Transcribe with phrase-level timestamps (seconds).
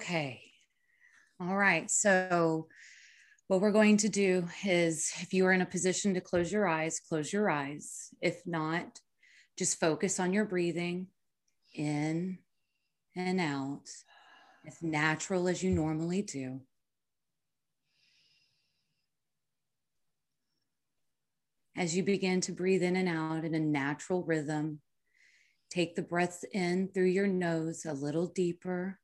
[0.00, 0.40] Okay.
[1.42, 1.90] All right.
[1.90, 2.68] So,
[3.48, 6.66] what we're going to do is if you are in a position to close your
[6.66, 8.08] eyes, close your eyes.
[8.22, 8.98] If not,
[9.58, 11.08] just focus on your breathing
[11.74, 12.38] in
[13.14, 13.90] and out
[14.66, 16.62] as natural as you normally do.
[21.76, 24.80] As you begin to breathe in and out in a natural rhythm,
[25.68, 28.98] take the breaths in through your nose a little deeper.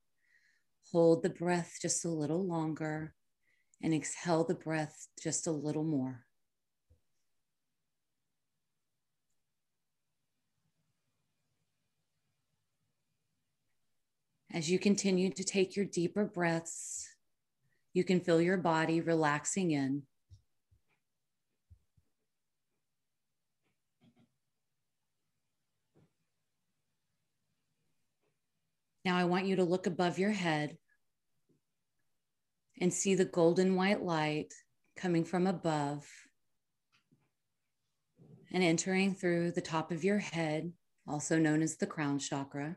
[0.96, 3.12] Hold the breath just a little longer
[3.82, 6.24] and exhale the breath just a little more.
[14.50, 17.06] As you continue to take your deeper breaths,
[17.92, 20.04] you can feel your body relaxing in.
[29.04, 30.78] Now, I want you to look above your head
[32.80, 34.52] and see the golden white light
[34.96, 36.06] coming from above
[38.52, 40.72] and entering through the top of your head,
[41.06, 42.76] also known as the crown chakra.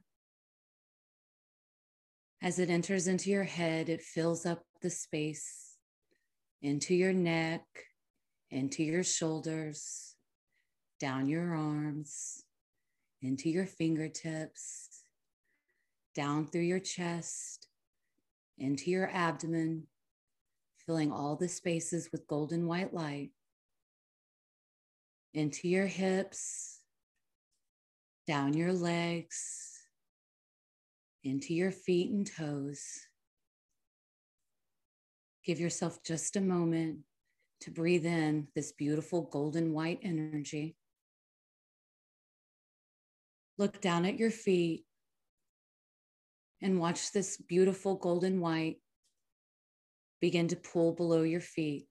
[2.42, 5.77] As it enters into your head, it fills up the space
[6.61, 7.64] into your neck,
[8.50, 10.16] into your shoulders,
[11.00, 12.44] down your arms,
[13.22, 15.03] into your fingertips,
[16.14, 17.68] down through your chest,
[18.59, 19.88] into your abdomen,
[20.85, 23.31] filling all the spaces with golden white light,
[25.33, 26.80] into your hips,
[28.27, 29.80] down your legs
[31.23, 32.81] into your feet and toes.
[35.45, 36.99] Give yourself just a moment
[37.61, 40.76] to breathe in this beautiful golden white energy.
[43.58, 44.86] Look down at your feet
[46.61, 48.77] and watch this beautiful golden white
[50.21, 51.87] begin to pull below your feet.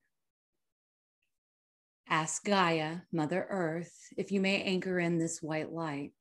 [2.09, 6.13] Ask Gaia, Mother Earth, if you may anchor in this white light.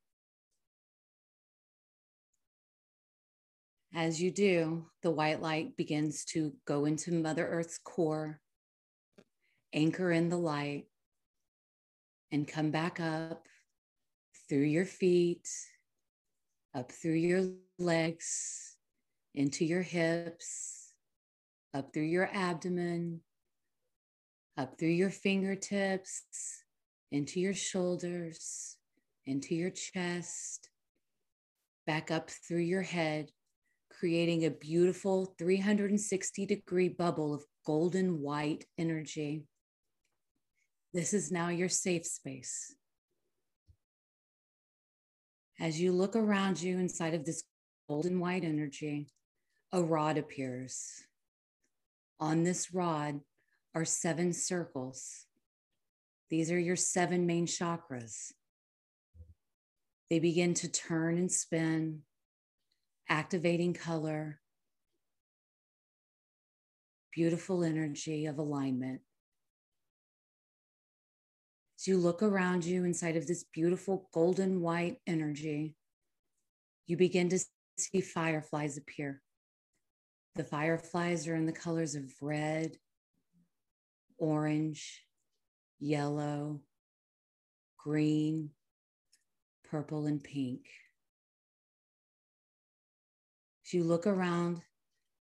[3.95, 8.39] As you do, the white light begins to go into Mother Earth's core,
[9.73, 10.85] anchor in the light,
[12.31, 13.47] and come back up
[14.47, 15.47] through your feet,
[16.75, 17.49] up through your
[17.79, 18.75] legs,
[19.35, 20.93] into your hips,
[21.73, 23.21] up through your abdomen,
[24.57, 26.23] up through your fingertips,
[27.11, 28.77] into your shoulders,
[29.25, 30.69] into your chest,
[31.85, 33.29] back up through your head
[33.99, 39.43] creating a beautiful 360 degree bubble of golden white energy.
[40.93, 42.75] This is now your safe space.
[45.59, 47.43] As you look around you inside of this
[47.87, 49.07] golden white energy,
[49.71, 51.03] a rod appears.
[52.19, 53.21] On this rod
[53.73, 55.25] are seven circles.
[56.29, 58.33] These are your seven main chakras.
[60.09, 62.01] They begin to turn and spin
[63.09, 64.39] activating color,
[67.13, 69.01] beautiful energy of alignment.
[71.79, 75.75] As you look around you inside of this beautiful golden white energy,
[76.85, 77.39] you begin to
[77.77, 79.21] see fireflies appear.
[80.35, 82.77] The fireflies are in the colors of red,
[84.17, 85.03] orange,
[85.79, 86.61] yellow,
[87.77, 88.51] green,
[89.69, 90.61] purple, and pink.
[93.65, 94.61] As you look around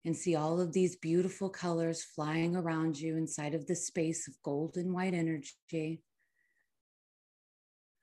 [0.03, 4.41] and see all of these beautiful colors flying around you inside of the space of
[4.43, 6.01] golden white energy,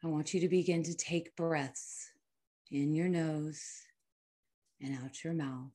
[0.05, 2.11] I want you to begin to take breaths
[2.71, 3.63] in your nose
[4.82, 5.71] and out your mouth.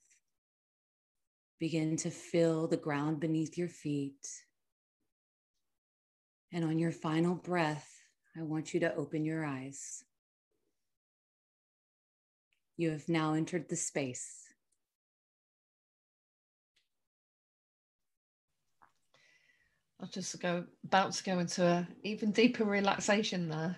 [1.59, 4.27] Begin to feel the ground beneath your feet.
[6.51, 7.89] And on your final breath,
[8.37, 10.03] I want you to open your eyes.
[12.75, 14.47] You have now entered the space
[19.99, 23.77] I'll just go about to go into a even deeper relaxation there.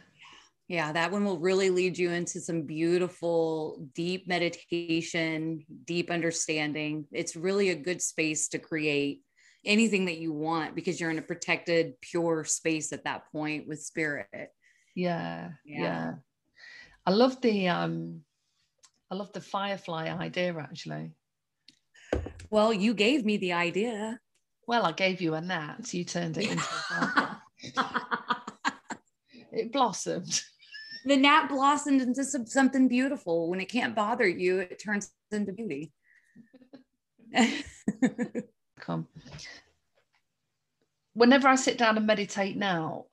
[0.69, 7.05] Yeah, that one will really lead you into some beautiful, deep meditation, deep understanding.
[7.11, 9.23] It's really a good space to create
[9.65, 13.81] anything that you want because you're in a protected, pure space at that point with
[13.81, 14.27] spirit.
[14.95, 15.81] Yeah, yeah.
[15.81, 16.13] yeah.
[17.03, 18.21] I love the um
[19.09, 21.13] I love the firefly idea actually.
[22.51, 24.19] Well, you gave me the idea.
[24.67, 27.41] Well, I gave you a gnat, you turned it into a
[27.73, 27.95] firefly.
[29.51, 30.43] It blossomed.
[31.05, 33.49] The gnat blossomed into some, something beautiful.
[33.49, 35.93] When it can't bother you, it turns into beauty.
[38.79, 39.07] Come.
[41.13, 43.05] Whenever I sit down and meditate now,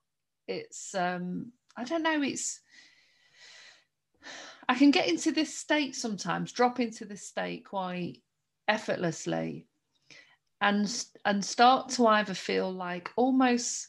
[0.48, 2.60] it's um I don't know, it's
[4.68, 8.22] I can get into this state sometimes, drop into this state quite
[8.68, 9.66] effortlessly
[10.60, 13.88] and and start to either feel like almost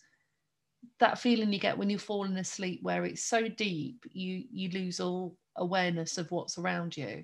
[1.00, 5.00] that feeling you get when you're falling asleep where it's so deep you you lose
[5.00, 7.24] all awareness of what's around you.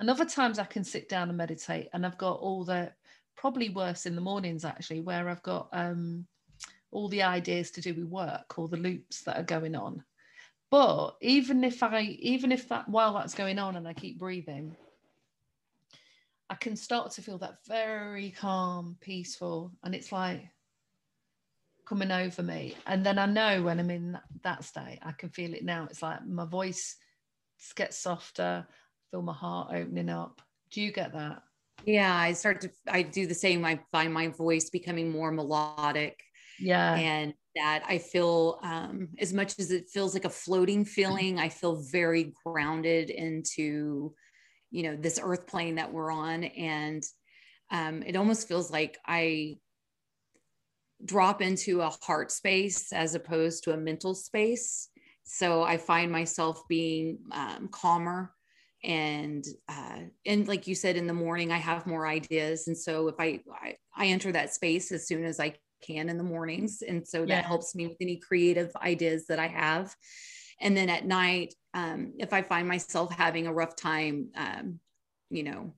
[0.00, 2.92] And other times i can sit down and meditate and i've got all the
[3.36, 6.26] probably worse in the mornings actually where i've got um
[6.90, 10.04] all the ideas to do with work or the loops that are going on.
[10.70, 14.76] But even if i even if that while that's going on and i keep breathing
[16.52, 20.50] I can start to feel that very calm, peaceful, and it's like
[21.86, 22.74] coming over me.
[22.86, 25.86] And then I know when I'm in that state, I can feel it now.
[25.90, 26.96] It's like my voice
[27.76, 28.66] gets softer,
[29.10, 30.40] feel my heart opening up.
[30.70, 31.42] Do you get that?
[31.84, 33.64] Yeah, I start to, I do the same.
[33.64, 36.22] I find my voice becoming more melodic.
[36.60, 36.94] Yeah.
[36.94, 41.48] And that I feel, um, as much as it feels like a floating feeling, I
[41.48, 44.14] feel very grounded into
[44.72, 47.04] you know this earth plane that we're on and
[47.70, 49.56] um, it almost feels like i
[51.04, 54.88] drop into a heart space as opposed to a mental space.
[55.24, 58.32] So i find myself being um, calmer
[58.84, 62.68] and uh, and like you said in the morning i have more ideas.
[62.68, 66.16] And so if I, I, I enter that space as soon as i can in
[66.16, 66.82] the mornings.
[66.86, 67.42] And so that yeah.
[67.42, 69.94] helps me with any creative ideas that i have.
[70.60, 74.80] And then at night um, if i find myself having a rough time um,
[75.30, 75.74] you know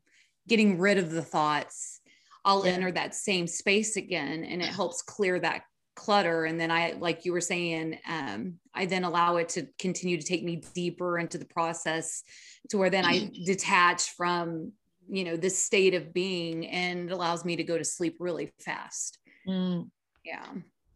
[0.49, 2.01] getting rid of the thoughts
[2.45, 2.73] i'll yeah.
[2.73, 5.63] enter that same space again and it helps clear that
[5.97, 10.17] clutter and then i like you were saying um, i then allow it to continue
[10.17, 12.25] to take me deeper into the process
[12.69, 14.73] to where then i detach from
[15.09, 18.53] you know this state of being and it allows me to go to sleep really
[18.61, 19.19] fast.
[19.47, 19.91] Mm.
[20.25, 20.47] yeah.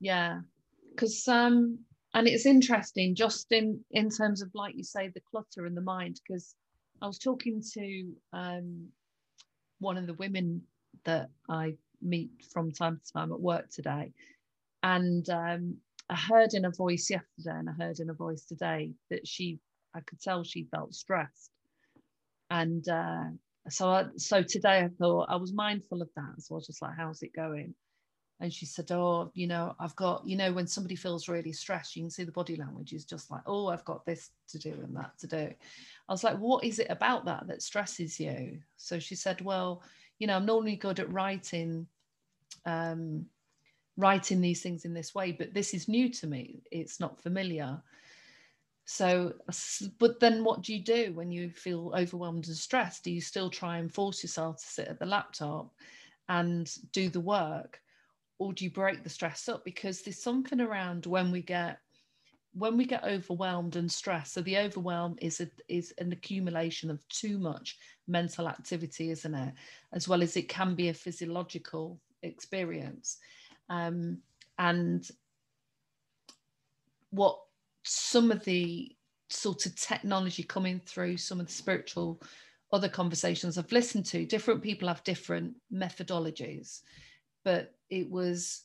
[0.00, 0.40] Yeah.
[0.90, 1.78] Because um
[2.14, 5.80] and it's interesting just in in terms of like you say the clutter in the
[5.80, 6.54] mind because
[7.02, 8.88] i was talking to um
[9.78, 10.62] one of the women
[11.04, 14.12] that i meet from time to time at work today.
[14.82, 15.76] And um
[16.08, 19.58] i heard in a voice yesterday and i heard in a voice today that she
[19.94, 21.50] i could tell she felt stressed.
[22.50, 23.24] And uh
[23.68, 26.80] so I, so today i thought i was mindful of that so i was just
[26.82, 27.74] like how's it going?
[28.40, 31.96] And she said oh you know i've got you know when somebody feels really stressed
[31.96, 34.70] you can see the body language is just like oh i've got this to do
[34.84, 35.50] and that to do
[36.08, 38.60] i was like what is it about that that stresses you?
[38.76, 39.82] So she said well
[40.18, 41.86] you know i'm normally good at writing
[42.66, 43.26] um
[43.98, 46.62] writing these things in this way but this is new to me.
[46.70, 47.82] It's not familiar.
[48.86, 49.34] So
[49.98, 53.04] but then what do you do when you feel overwhelmed and stressed?
[53.04, 55.74] Do you still try and force yourself to sit at the laptop
[56.30, 57.82] and do the work
[58.38, 59.64] or do you break the stress up?
[59.64, 61.80] Because there's something around when we get
[62.58, 67.06] when we get overwhelmed and stressed so the overwhelm is a, is an accumulation of
[67.08, 69.54] too much mental activity isn't it
[69.92, 73.18] as well as it can be a physiological experience
[73.68, 74.18] um,
[74.58, 75.10] and
[77.10, 77.38] what
[77.84, 78.94] some of the
[79.30, 82.20] sort of technology coming through some of the spiritual
[82.72, 86.80] other conversations i've listened to different people have different methodologies
[87.44, 88.64] but it was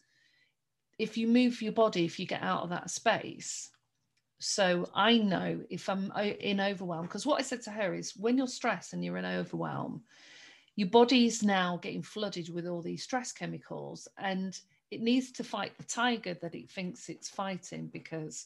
[1.00, 3.69] if you move your body, if you get out of that space.
[4.43, 8.15] So I know if I'm uh, in overwhelm, because what I said to her is
[8.17, 10.03] when you're stressed and you're in overwhelm,
[10.75, 14.59] your body's now getting flooded with all these stress chemicals and
[14.91, 18.45] it needs to fight the tiger that it thinks it's fighting because,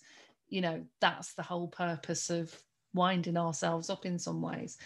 [0.49, 2.53] you know, that's the whole purpose of
[2.93, 4.77] winding ourselves up in some ways.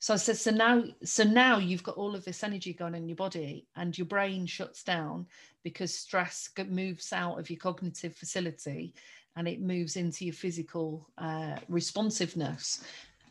[0.00, 3.08] So I said, so now, so now you've got all of this energy going in
[3.08, 5.26] your body, and your brain shuts down
[5.64, 8.94] because stress moves out of your cognitive facility,
[9.36, 12.84] and it moves into your physical uh, responsiveness.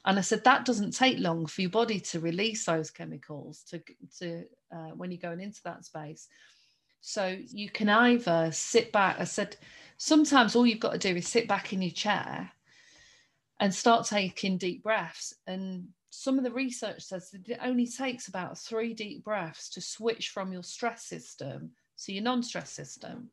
[0.06, 3.82] And I said that doesn't take long for your body to release those chemicals to
[4.20, 6.28] to uh, when you're going into that space.
[7.02, 9.20] So you can either sit back.
[9.20, 9.58] I said
[9.98, 12.52] sometimes all you've got to do is sit back in your chair
[13.60, 15.88] and start taking deep breaths and
[16.18, 20.30] some of the research says that it only takes about three deep breaths to switch
[20.30, 21.72] from your stress system
[22.04, 23.30] to your non-stress system.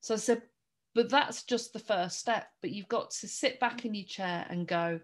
[0.00, 0.42] So I said,
[0.94, 2.46] but that's just the first step.
[2.60, 5.00] But you've got to sit back in your chair and go,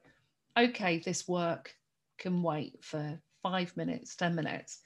[0.59, 1.75] okay, this work
[2.19, 4.81] can wait for five minutes, 10 minutes.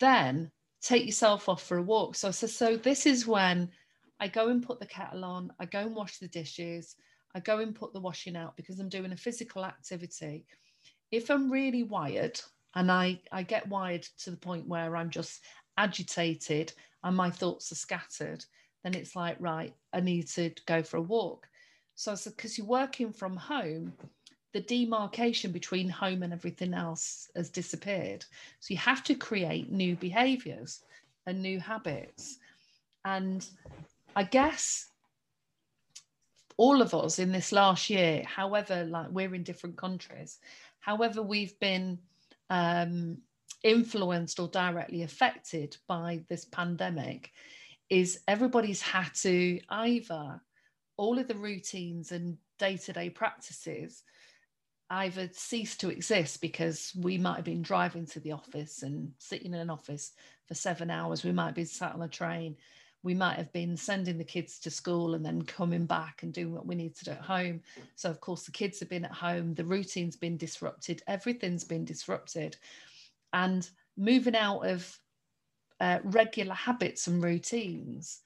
[0.00, 0.50] Then
[0.82, 2.14] take yourself off for a walk.
[2.14, 3.70] So said, so this is when
[4.20, 6.96] I go and put the kettle on, I go and wash the dishes,
[7.34, 10.44] I go and put the washing out because I'm doing a physical activity
[11.10, 12.40] if I'm really wired,
[12.74, 15.42] and I, I get wired to the point where I'm just
[15.76, 18.44] agitated and my thoughts are scattered,
[18.94, 21.48] then it's like, right, I need to go for a walk.
[21.94, 23.92] So, I said, because you're working from home,
[24.52, 28.24] the demarcation between home and everything else has disappeared.
[28.60, 30.80] So you have to create new behaviors
[31.26, 32.38] and new habits.
[33.04, 33.46] And
[34.16, 34.88] I guess
[36.56, 40.38] all of us in this last year, however, like we're in different countries,
[40.80, 41.98] however, we've been
[42.48, 43.18] um,
[43.62, 47.32] influenced or directly affected by this pandemic,
[47.90, 50.40] is everybody's had to either
[50.96, 54.02] all of the routines and day to day practices
[54.90, 59.52] either cease to exist because we might have been driving to the office and sitting
[59.52, 60.12] in an office
[60.46, 61.24] for seven hours.
[61.24, 62.56] We might be sat on a train.
[63.02, 66.54] We might have been sending the kids to school and then coming back and doing
[66.54, 67.60] what we need to do at home.
[67.96, 71.84] So, of course, the kids have been at home, the routine's been disrupted, everything's been
[71.84, 72.56] disrupted.
[73.32, 74.98] And moving out of
[75.80, 78.20] uh, regular habits and routines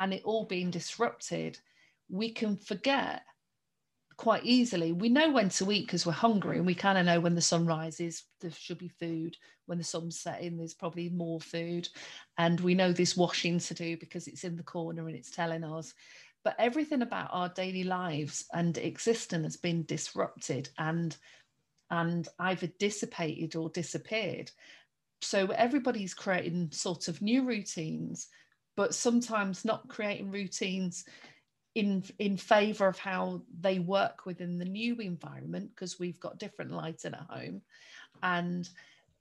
[0.00, 1.58] and it all being disrupted,
[2.08, 3.22] we can forget
[4.16, 4.92] quite easily.
[4.92, 7.40] We know when to eat because we're hungry and we kind of know when the
[7.40, 9.36] sun rises, there should be food.
[9.66, 11.88] When the sun's setting, there's probably more food.
[12.38, 15.64] And we know this washing to do because it's in the corner and it's telling
[15.64, 15.92] us.
[16.44, 21.16] But everything about our daily lives and existence has been disrupted and
[21.90, 24.50] and either dissipated or disappeared.
[25.22, 28.28] So everybody's creating sort of new routines,
[28.76, 31.04] but sometimes not creating routines
[31.74, 36.72] in in favor of how they work within the new environment because we've got different
[36.72, 37.62] lighting at home.
[38.22, 38.68] And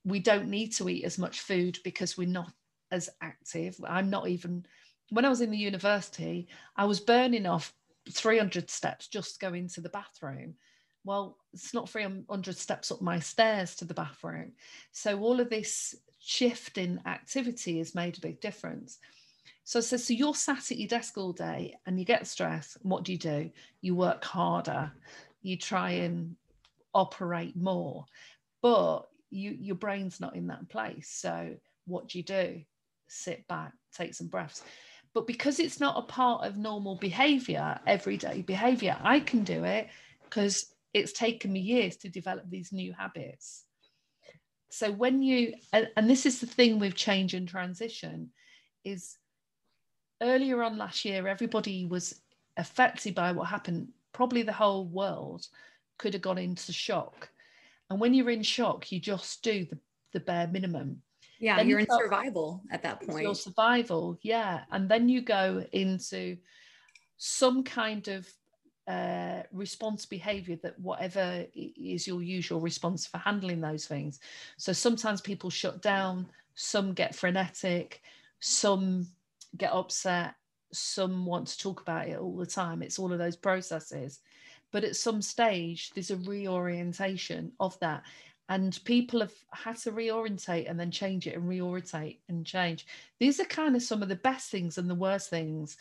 [0.04, 2.52] we don't need to eat as much food because we're not
[2.92, 3.76] as active.
[3.86, 4.66] I'm not even
[5.10, 7.74] when i was in the university i was burning off
[8.12, 10.56] 300 steps just going to the bathroom.
[11.04, 14.52] Well it's not 300 steps up my stairs to the bathroom
[14.92, 19.00] so all of this shift in activity has made a big difference
[19.66, 22.78] so I said, so you're sat at your desk all day and you get stressed.
[22.84, 23.50] What do you do?
[23.82, 24.92] You work harder.
[25.42, 26.36] You try and
[26.94, 28.06] operate more,
[28.62, 31.10] but you your brain's not in that place.
[31.10, 31.56] So
[31.88, 32.62] what do you do?
[33.08, 34.64] Sit back, take some breaths.
[35.16, 39.88] But because it's not a part of normal behavior, everyday behavior, I can do it
[40.24, 43.66] because it's taken me years to develop these new habits.
[44.70, 48.30] So when you and, and this is the thing with change and transition
[48.86, 49.18] is
[50.22, 52.22] earlier on last year, everybody was
[52.56, 53.90] affected by what happened.
[54.14, 55.46] Probably the whole world
[55.98, 57.30] could have gone into shock.
[57.90, 59.78] And when you're in shock, you just do the,
[60.14, 61.02] the bare minimum.
[61.40, 63.24] Yeah, then you're you in survival at that point.
[63.24, 64.62] Your survival, yeah.
[64.72, 66.38] And then you go into
[67.18, 68.26] some kind of
[68.88, 74.20] uh, response behavior that whatever is your usual response for handling those things.
[74.58, 78.02] So sometimes people shut down, some get frenetic,
[78.40, 79.08] some
[79.58, 80.36] get upset
[80.76, 82.82] some want to talk about it all the time.
[82.82, 84.20] It's all of those processes.
[84.72, 88.04] But at some stage there's a reorientation of that.
[88.48, 92.86] And people have had to reorientate and then change it and reorientate and change.
[93.20, 95.78] These are kind of some of the best things and the worst things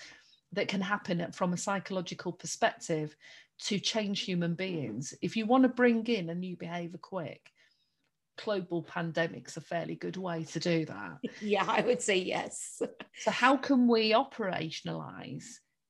[0.55, 3.17] that can happen from a psychological perspective
[3.59, 4.57] to change human mm-hmm.
[4.57, 7.53] beings if you want to bring in a new behavior quick
[8.37, 11.19] global pandemic's a fairly good way to do that.
[11.41, 12.81] Yeah, I would say yes.
[13.19, 15.45] so, how can we operationalize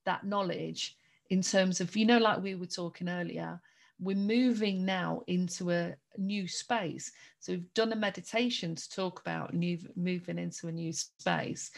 [0.04, 0.96] that knowledge
[1.30, 3.60] in terms of, you know, like we were talking earlier,
[4.00, 7.12] we're moving now into a new space.
[7.40, 11.70] So, we've done a meditation to talk about new, moving into a new space.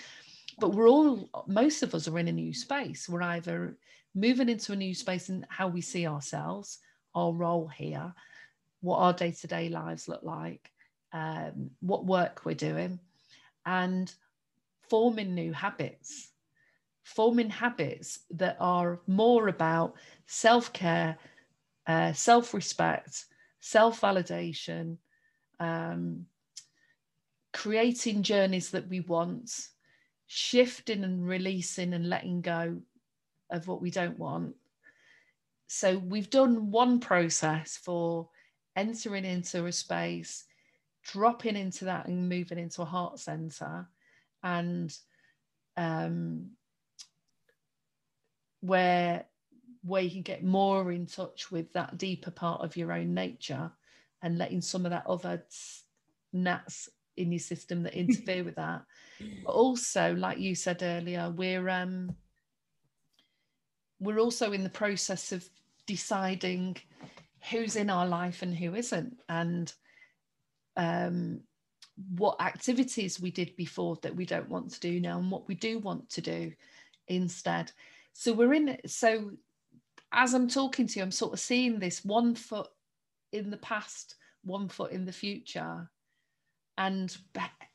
[0.58, 3.08] But we're all, most of us are in a new space.
[3.08, 3.76] We're either
[4.14, 6.78] moving into a new space in how we see ourselves,
[7.14, 8.14] our role here,
[8.80, 10.70] what our day to day lives look like,
[11.12, 12.98] um, what work we're doing,
[13.66, 14.12] and
[14.88, 16.30] forming new habits.
[17.04, 19.94] Forming habits that are more about
[20.26, 21.16] self care,
[21.86, 23.26] uh, self respect,
[23.60, 24.96] self validation,
[25.60, 26.26] um,
[27.52, 29.68] creating journeys that we want,
[30.26, 32.78] shifting and releasing and letting go
[33.50, 34.54] of what we don't want.
[35.68, 38.28] So we've done one process for
[38.76, 40.44] entering into a space,
[41.04, 43.88] dropping into that and moving into a heart center,
[44.42, 44.96] and
[45.76, 46.50] um,
[48.60, 49.26] where
[49.82, 53.70] where you can get more in touch with that deeper part of your own nature
[54.22, 55.44] and letting some of that other
[56.32, 58.82] gnats in your system that interfere with that
[59.44, 62.14] but also like you said earlier we're um
[63.98, 65.48] we're also in the process of
[65.86, 66.76] deciding
[67.50, 69.16] who's in our life and who isn't.
[69.28, 69.72] And
[70.76, 71.40] um,
[72.16, 75.54] what activities we did before that we don't want to do now and what we
[75.54, 76.52] do want to do
[77.08, 77.72] instead.
[78.12, 78.90] So we're in it.
[78.90, 79.30] So
[80.12, 82.68] as I'm talking to you, I'm sort of seeing this one foot
[83.32, 85.90] in the past, one foot in the future,
[86.78, 87.16] and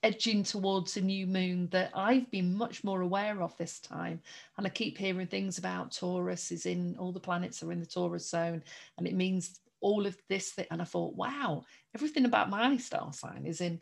[0.03, 4.21] edging towards a new moon that I've been much more aware of this time.
[4.57, 7.85] And I keep hearing things about Taurus is in all the planets are in the
[7.85, 8.63] Taurus zone,
[8.97, 10.51] and it means all of this.
[10.51, 10.65] Thing.
[10.71, 11.65] And I thought, wow,
[11.95, 13.79] everything about my star sign is in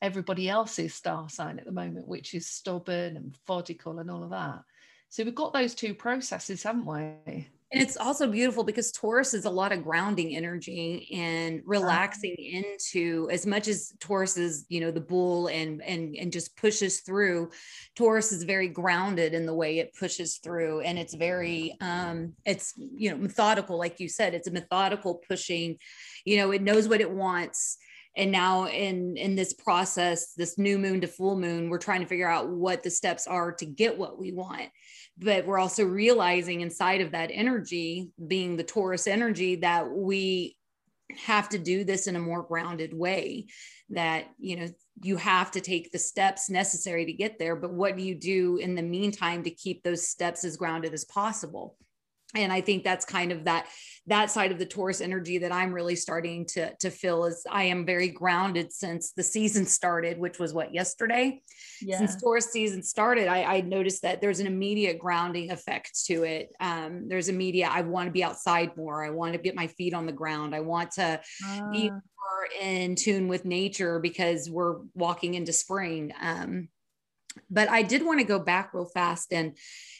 [0.00, 4.30] everybody else's star sign at the moment, which is stubborn and methodical and all of
[4.30, 4.62] that.
[5.08, 7.48] So we've got those two processes, haven't we?
[7.70, 13.28] And it's also beautiful because Taurus is a lot of grounding energy and relaxing into
[13.30, 17.50] as much as Taurus is, you know, the bull and and and just pushes through.
[17.94, 20.80] Taurus is very grounded in the way it pushes through.
[20.80, 25.76] And it's very um it's you know methodical, like you said, it's a methodical pushing,
[26.24, 27.76] you know, it knows what it wants
[28.16, 32.06] and now in in this process this new moon to full moon we're trying to
[32.06, 34.68] figure out what the steps are to get what we want
[35.18, 40.56] but we're also realizing inside of that energy being the taurus energy that we
[41.16, 43.46] have to do this in a more grounded way
[43.90, 44.68] that you know
[45.00, 48.56] you have to take the steps necessary to get there but what do you do
[48.58, 51.76] in the meantime to keep those steps as grounded as possible
[52.34, 53.66] and i think that's kind of that
[54.06, 57.62] that side of the taurus energy that i'm really starting to to feel is i
[57.64, 61.40] am very grounded since the season started which was what yesterday
[61.80, 61.96] yeah.
[61.96, 66.50] since taurus season started I, I noticed that there's an immediate grounding effect to it
[66.60, 69.94] um, there's immediate i want to be outside more i want to get my feet
[69.94, 71.70] on the ground i want to uh.
[71.70, 71.94] be ah.
[71.94, 76.68] more in tune with nature because we're walking into spring um,
[77.50, 79.56] but i did want to go back real fast and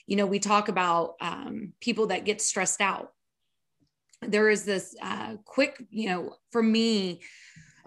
[0.08, 3.12] you know we talk about um, people that get stressed out
[4.22, 7.20] there is this uh, quick you know for me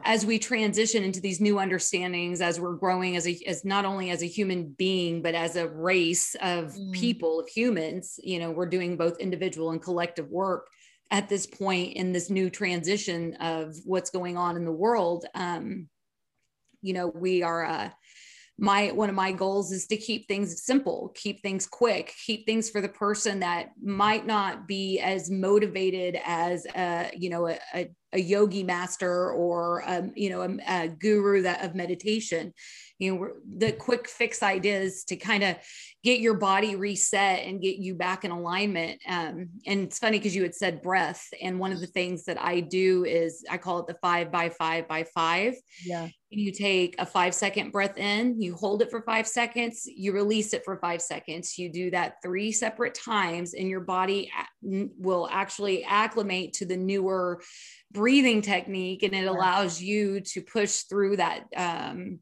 [0.03, 4.11] as we transition into these new understandings as we're growing as a as not only
[4.11, 6.93] as a human being but as a race of mm.
[6.93, 10.67] people of humans you know we're doing both individual and collective work
[11.09, 15.87] at this point in this new transition of what's going on in the world um
[16.81, 17.89] you know we are uh
[18.61, 22.69] my one of my goals is to keep things simple keep things quick keep things
[22.69, 27.89] for the person that might not be as motivated as a you know a, a,
[28.13, 32.53] a yogi master or um, you know a, a guru that of meditation.
[32.99, 35.57] You know the quick fix ideas to kind of
[36.03, 39.01] get your body reset and get you back in alignment.
[39.07, 42.41] Um, and it's funny because you had said breath and one of the things that
[42.41, 45.55] i do is i call it the five by five by five.
[45.85, 46.07] Yeah.
[46.33, 50.53] You take a five second breath in you hold it for five seconds you release
[50.53, 51.57] it for five seconds.
[51.57, 57.41] You do that three separate times and your body will actually acclimate to the newer
[57.91, 62.19] breathing technique and it allows you to push through that um,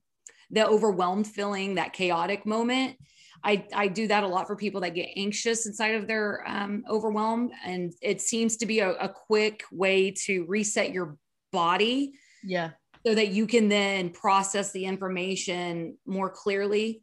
[0.51, 2.97] the overwhelmed feeling, that chaotic moment.
[3.43, 6.83] I, I do that a lot for people that get anxious inside of their um,
[6.89, 7.51] overwhelm.
[7.63, 11.17] And it seems to be a, a quick way to reset your
[11.51, 12.13] body.
[12.43, 12.71] Yeah.
[13.05, 17.01] So that you can then process the information more clearly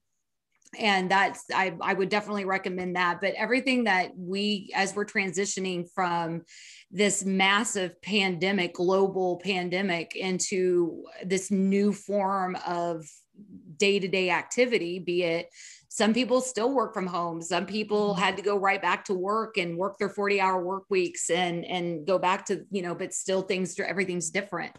[0.78, 5.86] and that's I, I would definitely recommend that but everything that we as we're transitioning
[5.94, 6.42] from
[6.90, 13.06] this massive pandemic global pandemic into this new form of
[13.76, 15.50] day-to-day activity be it
[15.88, 18.20] some people still work from home some people mm-hmm.
[18.20, 21.64] had to go right back to work and work their 40 hour work weeks and
[21.64, 24.72] and go back to you know but still things everything's different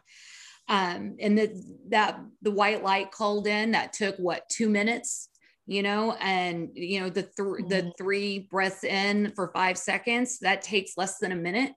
[0.69, 5.29] um and the, that the white light called in that took what two minutes
[5.67, 7.67] you know and you know the th- mm-hmm.
[7.67, 11.73] the three breaths in for 5 seconds that takes less than a minute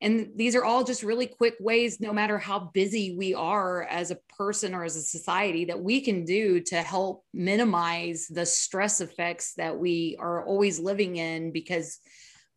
[0.00, 4.10] and these are all just really quick ways no matter how busy we are as
[4.10, 9.00] a person or as a society that we can do to help minimize the stress
[9.00, 11.98] effects that we are always living in because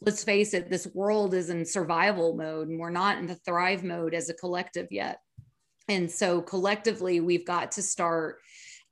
[0.01, 3.83] let's face it this world is in survival mode and we're not in the thrive
[3.83, 5.19] mode as a collective yet
[5.87, 8.37] and so collectively we've got to start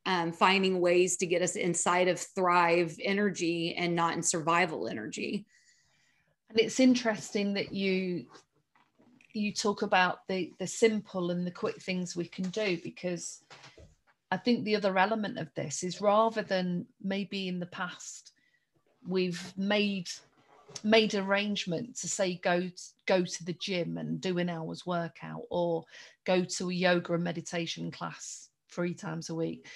[0.05, 5.45] um, finding ways to get us inside of thrive energy and not in survival energy.
[6.49, 8.25] And it's interesting that you
[9.33, 13.43] you talk about the the simple and the quick things we can do because
[14.31, 18.31] i think the other element of this is rather than maybe in the past
[19.07, 20.09] we've made
[20.83, 22.69] made arrangement to say go
[23.05, 25.83] go to the gym and do an hour's workout or
[26.25, 28.48] go to a yoga and meditation class
[28.79, 29.67] three times a week.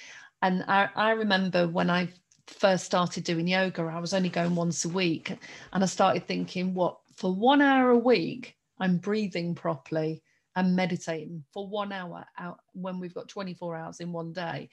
[0.41, 2.07] And I, I remember when I
[2.47, 5.37] first started doing yoga, I was only going once a week.
[5.73, 10.23] And I started thinking, what, for one hour a week, I'm breathing properly
[10.55, 14.69] and meditating for one hour out when we've got 24 hours in one day.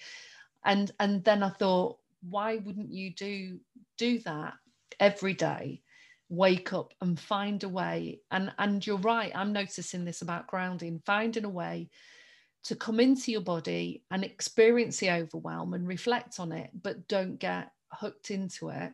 [0.64, 1.97] And and then i thought
[2.29, 3.59] why wouldn't you do
[3.97, 4.53] do that
[5.01, 5.81] every day?
[6.29, 8.21] Wake up and find a way.
[8.31, 11.88] And and you're right i'm noticing this about grounding finding a way
[12.62, 17.38] to come into your body and experience the overwhelm and reflect on it but don't
[17.38, 18.92] get hooked into it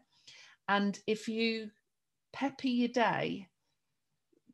[0.68, 1.70] and if you
[2.33, 3.48] pepper your day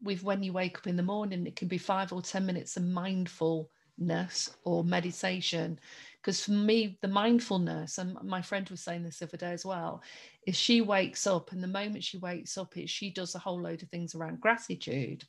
[0.02, 2.76] with when you wake up in the morning, it can be five or 10 minutes
[2.76, 5.78] of mindfulness or meditation.
[6.20, 9.64] Because for me, the mindfulness, and my friend was saying this the other day as
[9.64, 10.02] well,
[10.46, 13.60] is she wakes up, and the moment she wakes up, is she does a whole
[13.60, 15.24] load of things around gratitude.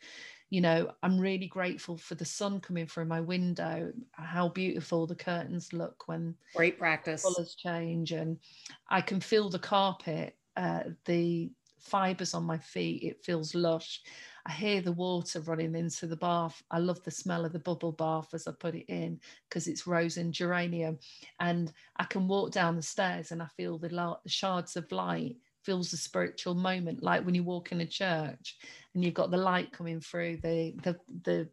[0.53, 5.15] You know, I'm really grateful for the sun coming through my window, how beautiful the
[5.15, 8.39] curtains look when great practice colors change, and
[8.87, 13.01] I can feel the carpet, uh, the fibers on my feet.
[13.03, 14.03] It feels lush.
[14.45, 16.61] I hear the water running into the bath.
[16.69, 19.87] I love the smell of the bubble bath as I put it in because it's
[19.87, 20.99] rose and geranium.
[21.39, 24.91] And I can walk down the stairs and I feel the, la- the shards of
[24.91, 28.57] light feels a spiritual moment, like when you walk in a church
[28.93, 31.49] and you've got the light coming through the the the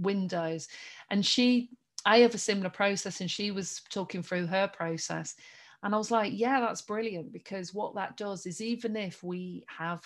[0.00, 0.68] windows.
[1.10, 1.70] And she,
[2.04, 5.34] I have a similar process, and she was talking through her process.
[5.82, 9.64] And I was like, yeah, that's brilliant because what that does is even if we
[9.68, 10.02] have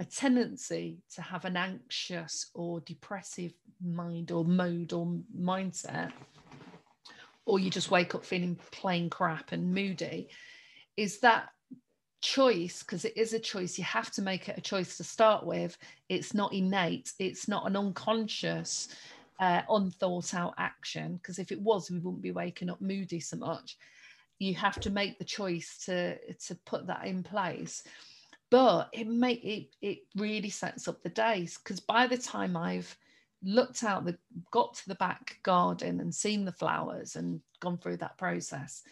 [0.00, 3.52] a tendency to have an anxious or depressive
[3.84, 6.12] mind or mode or mindset,
[7.44, 10.28] or you just wake up feeling plain crap and moody,
[10.96, 11.48] is that
[12.20, 15.44] choice, because it is a choice, you have to make it a choice to start
[15.44, 15.76] with.
[16.08, 18.88] It's not innate, it's not an unconscious,
[19.40, 23.36] uh, unthought out action, because if it was, we wouldn't be waking up moody so
[23.36, 23.76] much.
[24.38, 27.82] You have to make the choice to, to put that in place
[28.50, 32.96] but it make it it really sets up the days because by the time I've
[33.42, 34.16] looked out the
[34.50, 38.82] got to the back garden and seen the flowers and gone through that process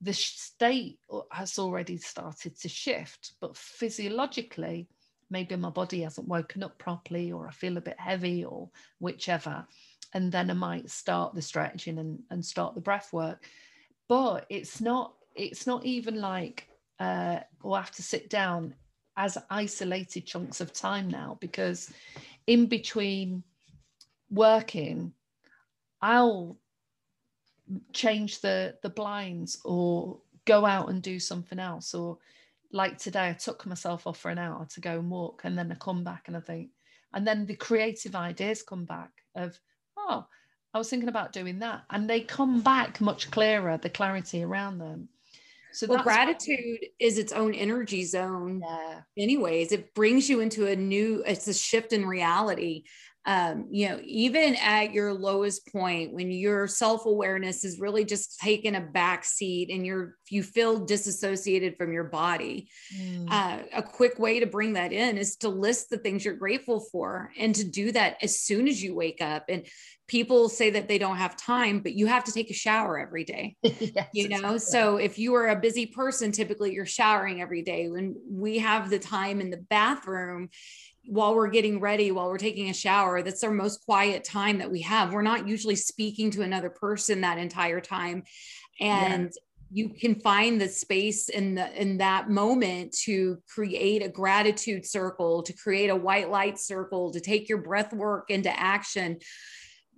[0.00, 0.98] the state
[1.30, 4.88] has already started to shift but physiologically
[5.30, 9.66] maybe my body hasn't woken up properly or i feel a bit heavy or whichever
[10.14, 13.44] and then i might start the stretching and, and start the breath work.
[14.08, 16.66] But it's not it's not even like
[16.98, 18.74] uh, or have to sit down
[19.16, 21.92] as isolated chunks of time now because
[22.46, 23.42] in between
[24.30, 25.12] working
[26.00, 26.56] i'll
[27.92, 32.18] change the the blinds or go out and do something else or
[32.72, 35.70] like today i took myself off for an hour to go and walk and then
[35.70, 36.70] i come back and i think
[37.14, 39.58] and then the creative ideas come back of
[39.96, 40.26] oh
[40.74, 44.78] i was thinking about doing that and they come back much clearer the clarity around
[44.78, 45.08] them
[45.72, 48.62] so well, gratitude is its own energy zone.
[48.64, 49.00] Yeah.
[49.16, 52.84] Anyways, it brings you into a new, it's a shift in reality
[53.26, 58.40] um, you know, even at your lowest point, when your self awareness is really just
[58.40, 63.26] taking a back seat and you're you feel disassociated from your body, mm.
[63.30, 66.80] uh, a quick way to bring that in is to list the things you're grateful
[66.80, 69.44] for and to do that as soon as you wake up.
[69.50, 69.66] And
[70.08, 73.24] people say that they don't have time, but you have to take a shower every
[73.24, 73.54] day.
[73.62, 74.58] yes, you know, exactly.
[74.58, 77.88] so if you are a busy person, typically you're showering every day.
[77.88, 80.48] When we have the time in the bathroom
[81.06, 84.70] while we're getting ready, while we're taking a shower, that's our most quiet time that
[84.70, 85.12] we have.
[85.12, 88.24] We're not usually speaking to another person that entire time.
[88.80, 89.32] And
[89.70, 89.84] yeah.
[89.84, 95.42] you can find the space in the in that moment to create a gratitude circle,
[95.42, 99.18] to create a white light circle, to take your breath work into action.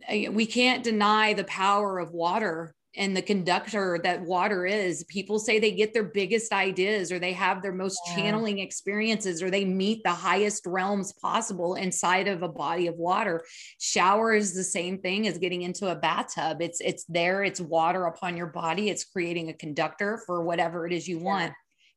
[0.09, 5.39] Uh, we can't deny the power of water and the conductor that water is people
[5.39, 8.17] say they get their biggest ideas or they have their most yeah.
[8.17, 13.45] channeling experiences or they meet the highest realms possible inside of a body of water
[13.81, 18.07] shower is the same thing as getting into a bathtub it's it's there it's water
[18.07, 21.25] upon your body it's creating a conductor for whatever it is you yeah.
[21.25, 21.53] want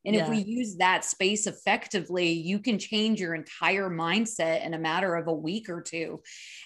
[0.06, 0.24] and yeah.
[0.24, 5.16] if we use that space effectively, you can change your entire mindset in a matter
[5.16, 6.22] of a week or two.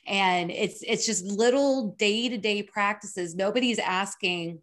[0.06, 3.36] And it's it's just little day-to-day practices.
[3.36, 4.60] Nobody's asking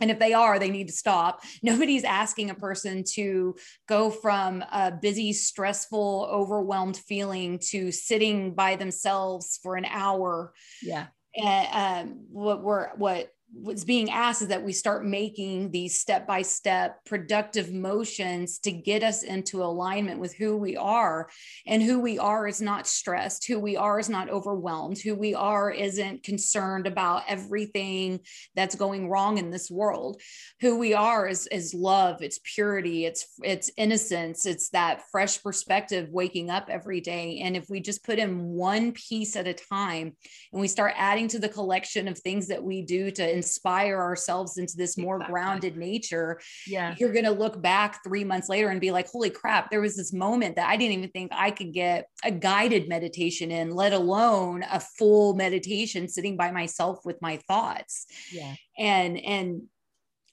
[0.00, 1.42] and if they are, they need to stop.
[1.62, 3.54] Nobody's asking a person to
[3.86, 10.52] go from a busy, stressful, overwhelmed feeling to sitting by themselves for an hour.
[10.82, 11.08] Yeah.
[11.36, 16.26] And um, what we're what what's being asked is that we start making these step
[16.26, 21.28] by step productive motions to get us into alignment with who we are.
[21.66, 23.46] And who we are is not stressed.
[23.46, 24.98] Who we are is not overwhelmed.
[24.98, 28.20] Who we are isn't concerned about everything
[28.54, 30.20] that's going wrong in this world.
[30.60, 32.22] Who we are is is love.
[32.22, 33.04] It's purity.
[33.04, 34.46] It's it's innocence.
[34.46, 37.40] It's that fresh perspective waking up every day.
[37.42, 40.16] And if we just put in one piece at a time
[40.52, 44.58] and we start adding to the collection of things that we do to inspire ourselves
[44.58, 45.32] into this more exactly.
[45.32, 46.94] grounded nature yeah.
[46.98, 49.96] you're going to look back 3 months later and be like holy crap there was
[49.96, 53.92] this moment that I didn't even think I could get a guided meditation in let
[53.92, 58.06] alone a full meditation sitting by myself with my thoughts.
[58.32, 58.54] Yeah.
[58.78, 59.62] And and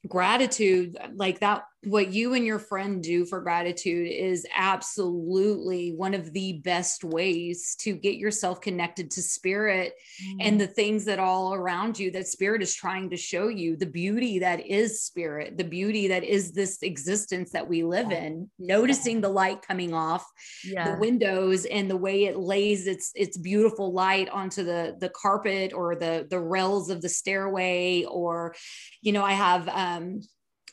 [0.08, 6.34] gratitude like that what you and your friend do for gratitude is absolutely one of
[6.34, 9.94] the best ways to get yourself connected to spirit
[10.26, 10.38] mm.
[10.40, 13.86] and the things that all around you that spirit is trying to show you the
[13.86, 18.24] beauty that is spirit the beauty that is this existence that we live yeah.
[18.24, 20.26] in noticing the light coming off
[20.66, 20.92] yeah.
[20.92, 25.74] the windows and the way it lays its its beautiful light onto the the carpet
[25.74, 28.56] or the the rails of the stairway or
[29.04, 30.20] you know i have um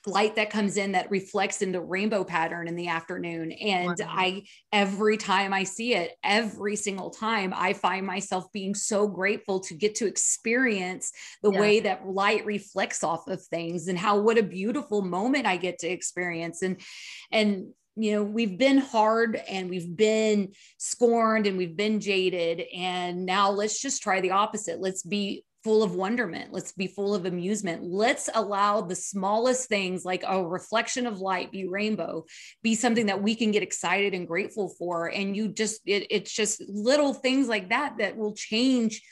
[0.07, 4.07] light that comes in that reflects in the rainbow pattern in the afternoon and wow.
[4.09, 9.61] i every time i see it every single time i find myself being so grateful
[9.61, 11.13] to get to experience
[11.43, 11.61] the yeah.
[11.61, 15.79] way that light reflects off of things and how what a beautiful moment i get
[15.79, 16.81] to experience and
[17.33, 23.25] and you know we've been hard and we've been scorned and we've been jaded and
[23.25, 26.53] now let's just try the opposite let's be full of wonderment.
[26.53, 27.83] Let's be full of amusement.
[27.83, 32.27] Let's allow the smallest things like a reflection of light be rainbow,
[32.63, 35.07] be something that we can get excited and grateful for.
[35.07, 39.03] And you just, it, it's just little things like that that will change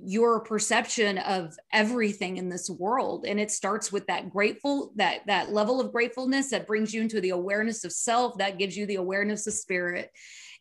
[0.00, 5.50] your perception of everything in this world and it starts with that grateful that that
[5.50, 8.94] level of gratefulness that brings you into the awareness of self that gives you the
[8.94, 10.08] awareness of spirit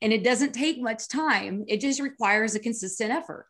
[0.01, 3.45] and it doesn't take much time it just requires a consistent effort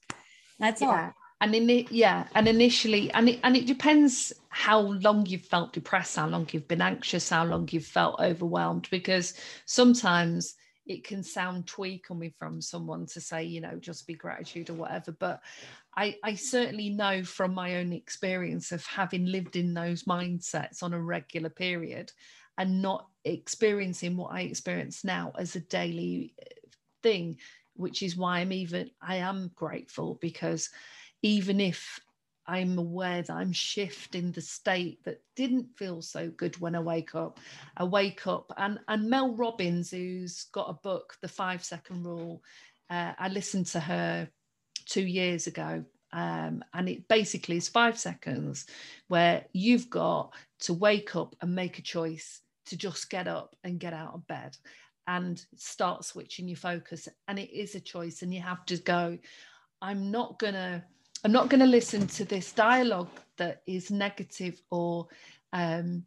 [0.60, 0.88] that's yeah.
[0.88, 5.46] all and in it yeah and initially and it, and it depends how long you've
[5.46, 10.56] felt depressed how long you've been anxious how long you've felt overwhelmed because sometimes
[10.88, 14.74] it can sound twee coming from someone to say you know just be gratitude or
[14.74, 15.12] whatever.
[15.12, 15.42] But
[15.96, 20.94] I, I certainly know from my own experience of having lived in those mindsets on
[20.94, 22.12] a regular period
[22.58, 26.50] and not experiencing what I experience now as a daily uh,
[27.04, 27.38] thing,
[27.76, 30.70] which is why I'm even I am grateful because
[31.22, 32.00] even if
[32.48, 37.14] I'm aware that I'm shifting the state that didn't feel so good when I wake
[37.14, 37.40] up.
[37.76, 42.42] I wake up and and Mel Robbins, who's got a book, The Five Second Rule.
[42.90, 44.30] Uh, I listened to her
[44.86, 48.66] two years ago, um, and it basically is five seconds
[49.10, 53.80] where you've got to wake up and make a choice to just get up and
[53.80, 54.56] get out of bed
[55.06, 57.10] and start switching your focus.
[57.28, 59.18] And it is a choice, and you have to go.
[59.82, 60.86] I'm not gonna
[61.28, 65.10] I'm not going to listen to this dialogue that is negative or
[65.52, 66.06] um,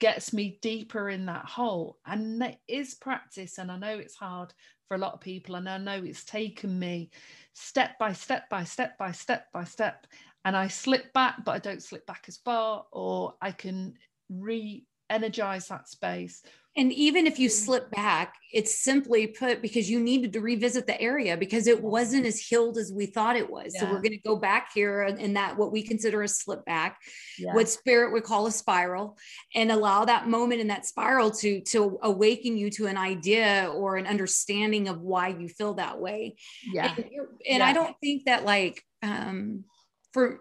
[0.00, 1.98] gets me deeper in that hole.
[2.04, 4.52] And it is practice, and I know it's hard
[4.88, 7.12] for a lot of people, and I know it's taken me
[7.52, 10.08] step by step by step by step by step.
[10.44, 13.94] And I slip back, but I don't slip back as far, or I can
[14.28, 16.42] re-energize that space
[16.76, 21.00] and even if you slip back, it's simply put because you needed to revisit the
[21.00, 23.72] area because it wasn't as healed as we thought it was.
[23.74, 23.80] Yeah.
[23.80, 27.00] So we're going to go back here in that what we consider a slip back,
[27.38, 27.54] yeah.
[27.54, 29.16] what spirit would call a spiral,
[29.54, 33.96] and allow that moment in that spiral to to awaken you to an idea or
[33.96, 36.34] an understanding of why you feel that way.
[36.72, 36.92] Yeah.
[36.96, 37.66] And, and yeah.
[37.66, 39.64] I don't think that like um
[40.12, 40.40] for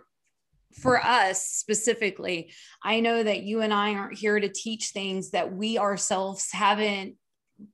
[0.76, 5.54] for us specifically, I know that you and I aren't here to teach things that
[5.54, 7.16] we ourselves haven't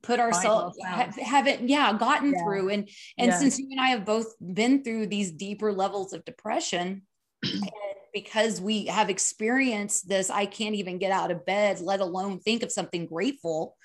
[0.02, 2.42] put ourselves ha- haven't yeah gotten yeah.
[2.42, 3.38] through and and yeah.
[3.38, 7.02] since you and I have both been through these deeper levels of depression
[8.12, 12.62] because we have experienced this i can't even get out of bed let alone think
[12.62, 13.76] of something grateful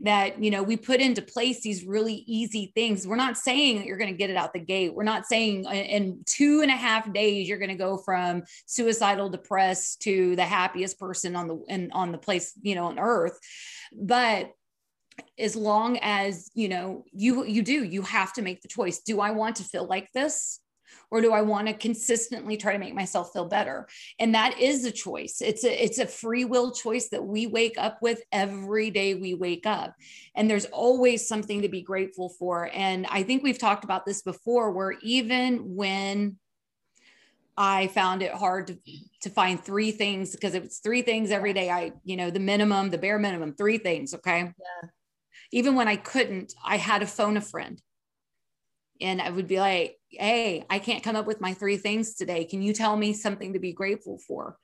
[0.00, 3.06] that you know we put into place these really easy things.
[3.06, 4.94] We're not saying that you're going to get it out the gate.
[4.94, 8.42] We're not saying uh, in two and a half days you're going to go from
[8.66, 12.98] suicidal depressed to the happiest person on the and on the place you know on
[12.98, 13.38] earth.
[13.92, 14.52] But
[15.38, 19.00] as long as you know you you do you have to make the choice.
[19.00, 20.61] Do i want to feel like this
[21.10, 23.86] or do I want to consistently try to make myself feel better?
[24.18, 25.40] And that is a choice.
[25.40, 29.34] It's a it's a free will choice that we wake up with every day we
[29.34, 29.94] wake up.
[30.34, 32.70] And there's always something to be grateful for.
[32.72, 36.38] And I think we've talked about this before where even when
[37.56, 38.78] I found it hard to,
[39.20, 41.68] to find three things because it was three things every day.
[41.68, 44.14] I, you know, the minimum, the bare minimum, three things.
[44.14, 44.38] Okay.
[44.40, 44.88] Yeah.
[45.52, 47.80] Even when I couldn't, I had to phone a friend
[49.02, 52.44] and I would be like, Hey, I can't come up with my three things today.
[52.44, 54.56] Can you tell me something to be grateful for?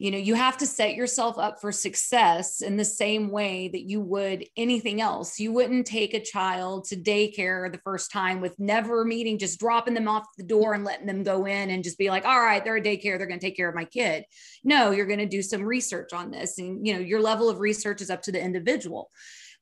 [0.00, 3.82] you know you have to set yourself up for success in the same way that
[3.82, 5.38] you would anything else.
[5.38, 9.92] You wouldn't take a child to daycare the first time with never meeting just dropping
[9.92, 12.64] them off the door and letting them go in and just be like all right
[12.64, 13.18] they're a daycare.
[13.18, 14.24] They're going to take care of my kid.
[14.64, 16.56] No you're going to do some research on this.
[16.56, 19.10] And you know your level of research is up to the individual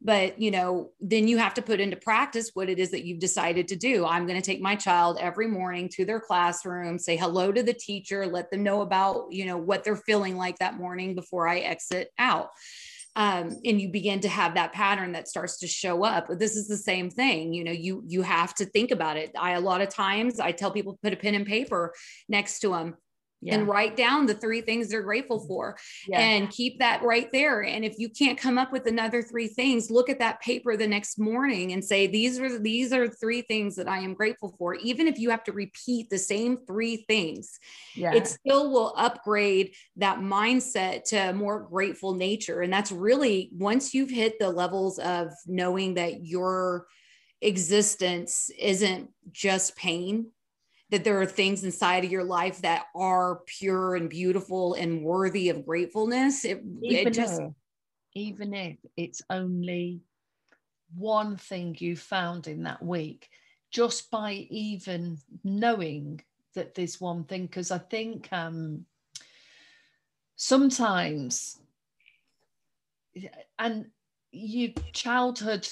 [0.00, 3.18] but you know then you have to put into practice what it is that you've
[3.18, 4.06] decided to do.
[4.06, 7.74] I'm going to take my child every morning to their classroom say hello to the
[7.74, 11.58] teacher let them know about you know what they're feeling like that morning before i
[11.58, 12.50] exit out.
[13.16, 16.28] Um, and you begin to have that pattern that starts to show up.
[16.28, 19.32] This is the same thing you know you you have to think about it.
[19.38, 21.92] I a lot of times i tell people put a pen and paper
[22.28, 22.96] next to them
[23.40, 23.55] yeah.
[23.55, 25.48] and write down the three things they're grateful mm-hmm.
[25.48, 26.20] for yeah.
[26.20, 29.90] and keep that right there and if you can't come up with another three things
[29.90, 33.77] look at that paper the next morning and say these are these are three things
[33.77, 37.59] that i am grateful for even if you have to repeat the same three things
[37.94, 38.12] yeah.
[38.12, 43.94] it still will upgrade that mindset to a more grateful nature and that's really once
[43.94, 46.87] you've hit the levels of knowing that your
[47.40, 50.27] existence isn't just pain
[50.90, 55.48] that there are things inside of your life that are pure and beautiful and worthy
[55.48, 57.51] of gratefulness it, even it just if,
[58.14, 60.01] even if it's only
[60.94, 63.29] one thing you found in that week
[63.70, 66.20] just by even knowing
[66.55, 68.85] that there's one thing because i think um
[70.37, 71.59] sometimes
[73.59, 73.87] and
[74.33, 75.68] your childhood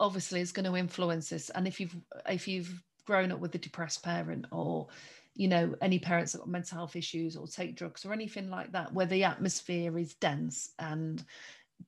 [0.00, 1.96] obviously is going to influence this and if you've
[2.28, 4.86] if you've grown up with a depressed parent or
[5.34, 8.70] you know any parents that got mental health issues or take drugs or anything like
[8.72, 11.24] that where the atmosphere is dense and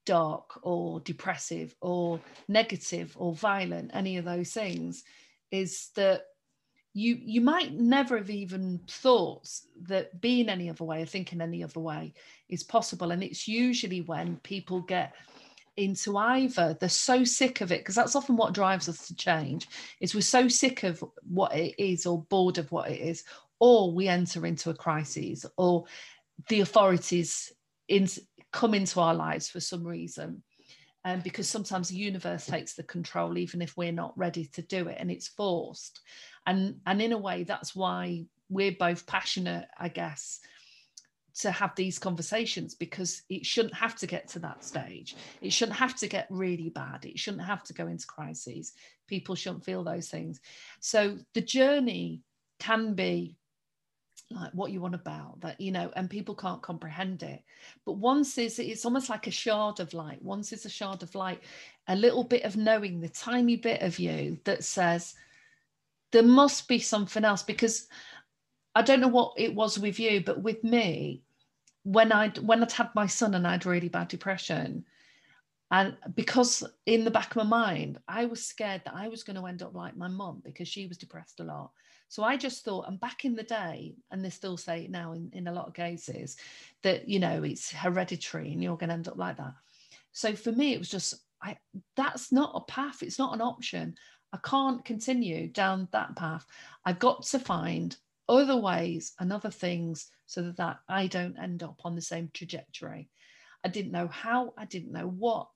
[0.07, 5.05] dark or depressive or negative or violent any of those things
[5.51, 6.23] is that
[6.95, 9.47] you you might never have even thought
[9.83, 12.13] that being any other way or thinking any other way
[12.49, 13.13] is possible.
[13.13, 15.15] And it's usually when people get
[15.81, 16.77] into either.
[16.79, 19.69] They're so sick of it because that's often what drives us to change
[20.01, 23.25] is we're so sick of what it is or bored of what it is
[23.59, 25.85] or we enter into a crisis or
[26.49, 27.53] the authorities
[27.89, 28.09] in,
[28.53, 30.43] come into our lives for some reason.
[31.03, 34.89] Um, because sometimes the universe takes the control even if we're not ready to do
[34.89, 36.01] it and it's forced.
[36.47, 40.41] And and in a way that's why we're both passionate i guess
[41.41, 45.17] to have these conversations because it shouldn't have to get to that stage.
[45.41, 47.05] It shouldn't have to get really bad.
[47.05, 48.73] It shouldn't have to go into crises.
[49.07, 50.41] People shouldn't feel those things.
[50.81, 52.23] So the journey
[52.59, 53.37] can be
[54.33, 57.43] like what you want about that you know and people can't comprehend it
[57.85, 61.13] but once is it's almost like a shard of light once is a shard of
[61.17, 61.43] light
[61.89, 65.15] a little bit of knowing the tiny bit of you that says
[66.13, 67.89] there must be something else because
[68.75, 71.23] I don't know what it was with you, but with me,
[71.83, 74.85] when I'd when I'd had my son and I had really bad depression,
[75.71, 79.37] and because in the back of my mind, I was scared that I was going
[79.37, 81.71] to end up like my mum because she was depressed a lot.
[82.09, 85.13] So I just thought, and back in the day, and they still say it now
[85.13, 86.37] in, in a lot of cases,
[86.83, 89.55] that you know it's hereditary and you're going to end up like that.
[90.13, 91.57] So for me, it was just I
[91.97, 93.95] that's not a path, it's not an option.
[94.33, 96.47] I can't continue down that path.
[96.85, 97.97] I've got to find
[98.31, 102.31] other ways and other things so that, that I don't end up on the same
[102.33, 103.11] trajectory.
[103.65, 105.51] I didn't know how, I didn't know what.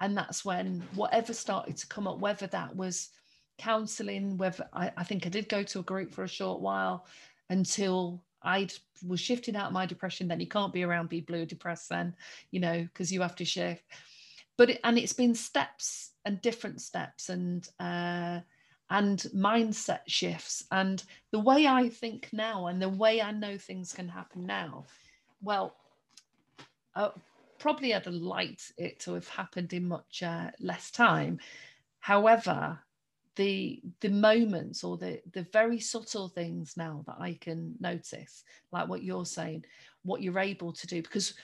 [0.00, 3.10] And that's when whatever started to come up, whether that was
[3.58, 7.06] counseling, whether I, I think I did go to a group for a short while
[7.48, 8.68] until I
[9.06, 10.28] was shifting out my depression.
[10.28, 12.14] Then you can't be around people who are depressed then,
[12.50, 13.84] you know, because you have to shift.
[14.56, 18.40] But it, and it's been steps and different steps and uh,
[18.90, 23.92] and mindset shifts and the way I think now and the way I know things
[23.92, 24.86] can happen now.
[25.40, 25.76] Well,
[26.96, 27.10] uh,
[27.58, 31.38] probably I'd like it to have happened in much uh, less time.
[32.00, 32.80] However,
[33.36, 38.88] the the moments or the the very subtle things now that I can notice, like
[38.88, 39.64] what you're saying,
[40.02, 41.34] what you're able to do, because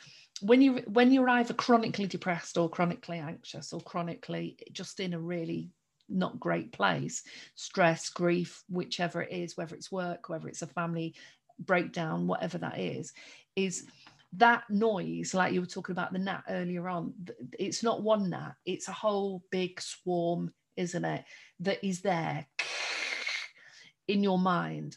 [0.40, 5.18] when you when you're either chronically depressed or chronically anxious or chronically just in a
[5.18, 5.70] really
[6.08, 7.22] not great place
[7.54, 11.14] stress grief whichever it is whether it's work whether it's a family
[11.58, 13.12] breakdown whatever that is
[13.56, 13.86] is
[14.32, 17.12] that noise like you were talking about the gnat earlier on
[17.58, 21.24] it's not one gnat it's a whole big swarm isn't it
[21.60, 22.46] that is there
[24.08, 24.96] in your mind.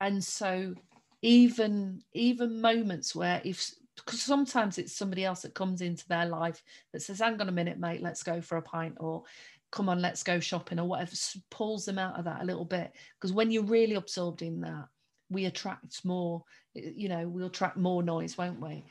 [0.00, 0.74] And so
[1.22, 6.62] even even moments where if because sometimes it's somebody else that comes into their life
[6.92, 9.24] that says hang on a minute mate let's go for a pint or
[9.70, 11.12] come on let's go shopping or whatever
[11.50, 12.92] pulls them out of that a little bit.
[13.14, 14.86] Because when you're really absorbed in that
[15.30, 16.42] we attract more
[16.74, 18.84] you know we'll attract more noise won't we?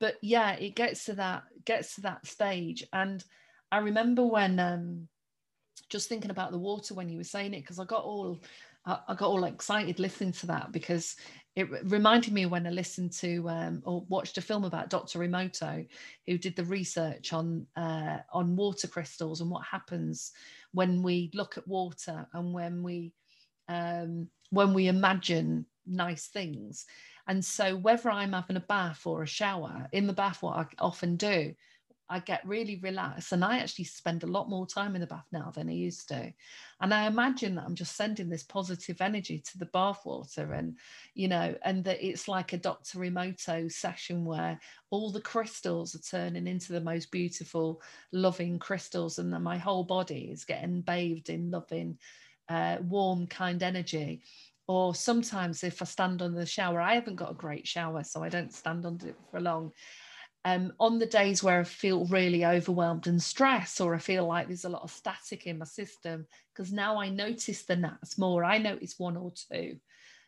[0.00, 2.84] But yeah it gets to that gets to that stage.
[2.92, 3.24] And
[3.70, 5.08] i remember when um
[5.88, 8.40] just thinking about the water when you were saying it because i got all
[8.84, 11.16] I, got all excited listening to that because
[11.54, 15.18] it reminded me when I listened to um, or watched a film about Dr.
[15.18, 15.86] Emoto,
[16.26, 20.32] who did the research on uh, on water crystals and what happens
[20.72, 23.12] when we look at water and when we
[23.68, 26.86] um, when we imagine nice things.
[27.28, 30.66] And so, whether I'm having a bath or a shower, in the bath, what I
[30.78, 31.54] often do
[32.08, 35.26] I get really relaxed and I actually spend a lot more time in the bath
[35.32, 36.32] now than I used to.
[36.80, 40.76] And I imagine that I'm just sending this positive energy to the bath water and,
[41.14, 42.98] you know, and that it's like a Dr.
[42.98, 47.80] Emoto session where all the crystals are turning into the most beautiful,
[48.12, 51.98] loving crystals and then my whole body is getting bathed in loving,
[52.48, 54.22] uh, warm, kind energy
[54.68, 58.22] or sometimes if I stand under the shower, I haven't got a great shower, so
[58.22, 59.72] I don't stand under it for long
[60.44, 64.48] um, on the days where I feel really overwhelmed and stressed, or I feel like
[64.48, 68.44] there's a lot of static in my system, because now I notice the gnats more.
[68.44, 69.76] I notice one or two,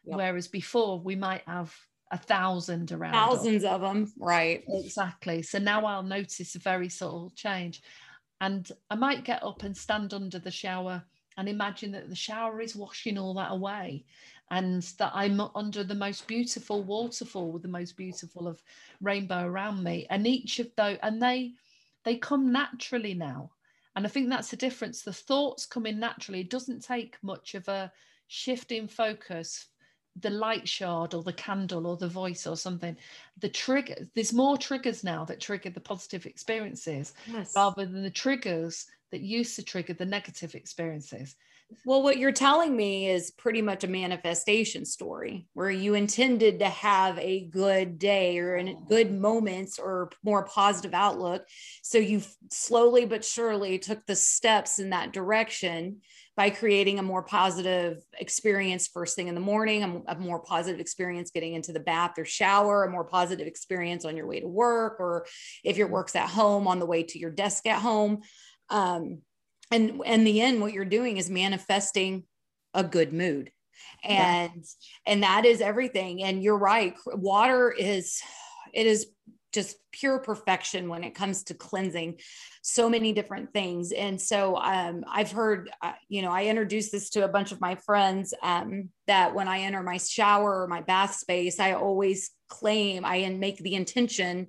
[0.05, 0.17] yep.
[0.17, 1.75] whereas before we might have
[2.11, 3.13] a thousand around.
[3.13, 3.73] Thousands us.
[3.73, 4.63] of them, right?
[4.69, 5.43] Exactly.
[5.43, 7.83] So now I'll notice a very subtle change.
[8.41, 11.03] And I might get up and stand under the shower
[11.37, 14.05] and imagine that the shower is washing all that away
[14.51, 18.63] and that I'm under the most beautiful waterfall with the most beautiful of
[19.01, 20.07] rainbow around me.
[20.11, 21.53] And each of those, and they
[22.05, 23.51] they come naturally now.
[23.97, 25.03] And I think that's the difference.
[25.03, 26.41] The thoughts come in naturally.
[26.41, 27.91] It doesn't take much of a
[28.27, 29.67] shift in focus,
[30.21, 32.97] the light shard or the candle or the voice or something.
[33.39, 37.53] The trigger, there's more triggers now that trigger the positive experiences yes.
[37.57, 41.37] rather than the triggers that used to trigger the negative experiences.
[41.87, 46.69] Well, what you're telling me is pretty much a manifestation story where you intended to
[46.69, 51.45] have a good day or in good moments or more positive outlook.
[51.83, 56.01] So you slowly but surely took the steps in that direction
[56.37, 60.81] by creating a more positive experience first thing in the morning, a, a more positive
[60.81, 64.49] experience getting into the bath or shower, a more positive experience on your way to
[64.49, 65.27] work, or
[65.63, 68.21] if your work's at home on the way to your desk at home.
[68.71, 69.21] Um,
[69.71, 72.25] and in the end what you're doing is manifesting
[72.73, 73.51] a good mood.
[74.03, 75.13] And yeah.
[75.13, 76.23] and that is everything.
[76.23, 78.21] And you're right water is
[78.73, 79.07] it is
[79.53, 82.19] just pure perfection when it comes to cleansing
[82.63, 83.93] so many different things.
[83.93, 87.61] And so um, i've heard uh, you know i introduced this to a bunch of
[87.61, 92.31] my friends um, that when i enter my shower or my bath space i always
[92.49, 94.49] claim i make the intention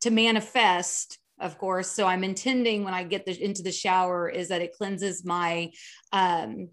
[0.00, 1.90] to manifest of course.
[1.90, 5.70] So I'm intending when I get the, into the shower is that it cleanses my
[6.12, 6.70] um,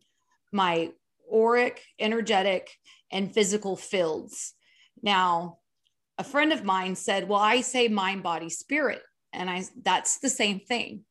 [0.52, 0.92] my
[1.34, 2.70] auric, energetic,
[3.12, 4.54] and physical fields.
[5.02, 5.60] Now,
[6.18, 9.02] a friend of mine said, "Well, I say mind, body, spirit,"
[9.34, 11.06] and I that's the same thing.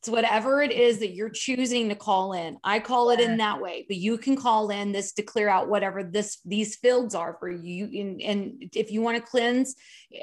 [0.00, 2.56] It's whatever it is that you're choosing to call in.
[2.64, 5.68] I call it in that way, but you can call in this to clear out
[5.68, 7.84] whatever this these fields are for you.
[7.84, 9.74] And, and if you want to cleanse,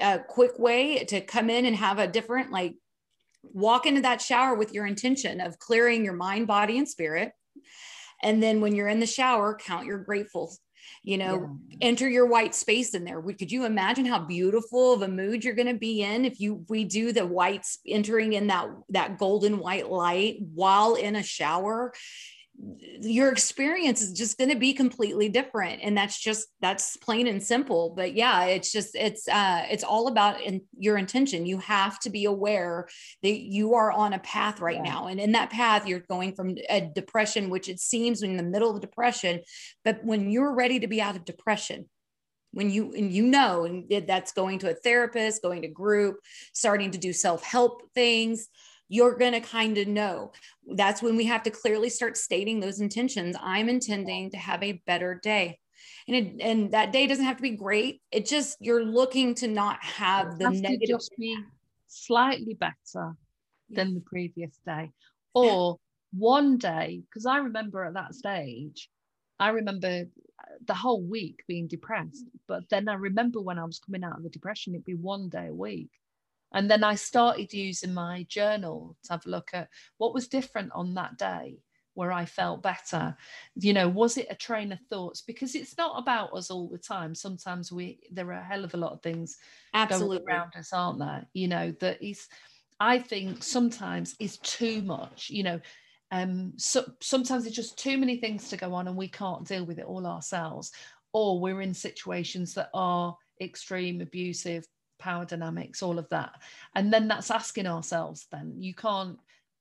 [0.01, 2.73] a quick way to come in and have a different like
[3.43, 7.33] walk into that shower with your intention of clearing your mind, body, and spirit.
[8.23, 10.55] And then when you're in the shower, count your grateful
[11.03, 11.77] you know yeah.
[11.81, 15.53] enter your white space in there could you imagine how beautiful of a mood you're
[15.53, 19.59] going to be in if you we do the whites entering in that that golden
[19.59, 21.93] white light while in a shower
[22.59, 27.43] your experience is just going to be completely different and that's just that's plain and
[27.43, 31.99] simple but yeah it's just it's uh it's all about in your intention you have
[31.99, 32.87] to be aware
[33.21, 34.91] that you are on a path right yeah.
[34.91, 38.43] now and in that path you're going from a depression which it seems in the
[38.43, 39.39] middle of depression
[39.83, 41.87] but when you're ready to be out of depression
[42.53, 46.17] when you and you know and that's going to a therapist going to group
[46.53, 48.47] starting to do self-help things
[48.89, 50.31] you're going to kind of know.
[50.75, 53.35] That's when we have to clearly start stating those intentions.
[53.41, 55.59] I'm intending to have a better day.
[56.07, 58.01] And, it, and that day doesn't have to be great.
[58.11, 60.87] It just, you're looking to not have the negative.
[60.87, 61.37] just be
[61.87, 63.13] slightly better
[63.69, 64.91] than the previous day.
[65.33, 65.77] Or
[66.13, 68.89] one day, because I remember at that stage,
[69.39, 72.25] I remember uh, the whole week being depressed.
[72.47, 75.29] But then I remember when I was coming out of the depression, it'd be one
[75.29, 75.89] day a week.
[76.53, 80.71] And then I started using my journal to have a look at what was different
[80.73, 81.59] on that day
[81.97, 83.17] where I felt better.
[83.55, 85.21] You know, was it a train of thoughts?
[85.21, 87.15] Because it's not about us all the time.
[87.15, 89.37] Sometimes we there are a hell of a lot of things
[89.73, 91.25] absolutely going around us, aren't there?
[91.33, 92.27] You know, that is
[92.79, 95.59] I think sometimes is too much, you know.
[96.11, 99.65] Um, so sometimes it's just too many things to go on and we can't deal
[99.65, 100.71] with it all ourselves,
[101.13, 104.67] or we're in situations that are extreme, abusive,
[104.99, 106.41] power dynamics, all of that.
[106.75, 109.19] And then that's asking ourselves, then you can't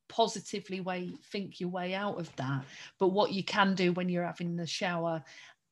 [0.09, 2.65] positively way think your way out of that
[2.99, 5.23] but what you can do when you're having the shower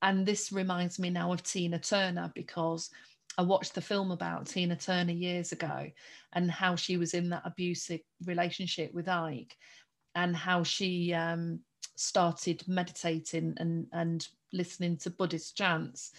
[0.02, 2.90] and this reminds me now of tina turner because
[3.38, 5.88] i watched the film about tina turner years ago
[6.32, 9.56] and how she was in that abusive relationship with ike
[10.16, 11.60] and how she um,
[11.96, 16.12] started meditating and and listening to buddhist chants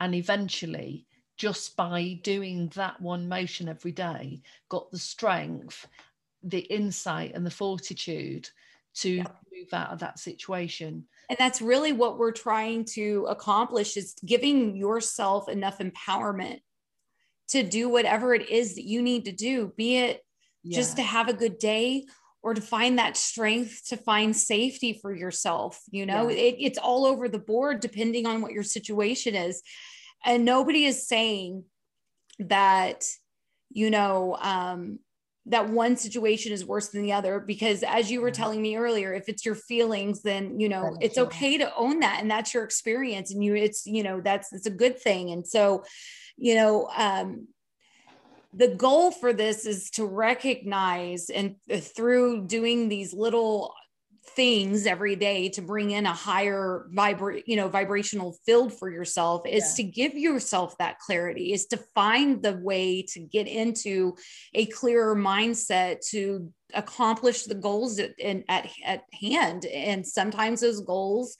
[0.00, 1.06] and eventually
[1.36, 5.86] just by doing that one motion every day got the strength
[6.42, 8.48] the insight and the fortitude
[8.94, 9.26] to yeah.
[9.52, 14.76] move out of that situation and that's really what we're trying to accomplish is giving
[14.76, 16.60] yourself enough empowerment
[17.48, 20.24] to do whatever it is that you need to do be it
[20.62, 20.76] yeah.
[20.76, 22.04] just to have a good day
[22.42, 26.36] or to find that strength to find safety for yourself you know yeah.
[26.36, 29.62] it, it's all over the board depending on what your situation is
[30.24, 31.64] and nobody is saying
[32.38, 33.04] that
[33.70, 34.98] you know um,
[35.46, 39.12] that one situation is worse than the other because as you were telling me earlier
[39.12, 42.62] if it's your feelings then you know it's okay to own that and that's your
[42.64, 45.30] experience and you it's you know that's it's a good thing.
[45.30, 45.84] And so
[46.36, 47.48] you know um
[48.54, 53.74] the goal for this is to recognize and through doing these little
[54.24, 59.42] things every day to bring in a higher vibrate you know vibrational field for yourself
[59.46, 59.84] is yeah.
[59.84, 64.14] to give yourself that clarity is to find the way to get into
[64.54, 69.66] a clearer mindset to accomplish the goals at, in, at, at hand.
[69.66, 71.36] And sometimes those goals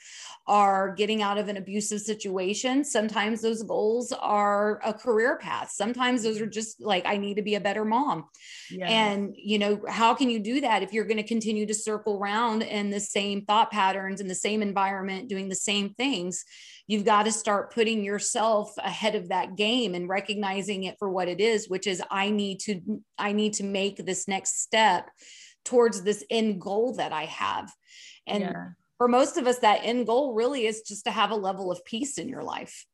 [0.47, 2.85] are getting out of an abusive situation.
[2.85, 5.70] Sometimes those goals are a career path.
[5.70, 8.24] Sometimes those are just like, I need to be a better mom.
[8.70, 8.89] Yeah.
[8.89, 12.18] And, you know, how can you do that if you're going to continue to circle
[12.18, 16.45] around in the same thought patterns in the same environment, doing the same things?
[16.93, 21.26] You've got to start putting yourself ahead of that game and recognizing it for what
[21.26, 22.80] it is which is i need to
[23.18, 25.09] i need to make this next step
[25.64, 27.72] towards this end goal that i have.
[28.26, 28.68] And yeah.
[28.99, 31.84] for most of us that end goal really is just to have a level of
[31.84, 32.86] peace in your life.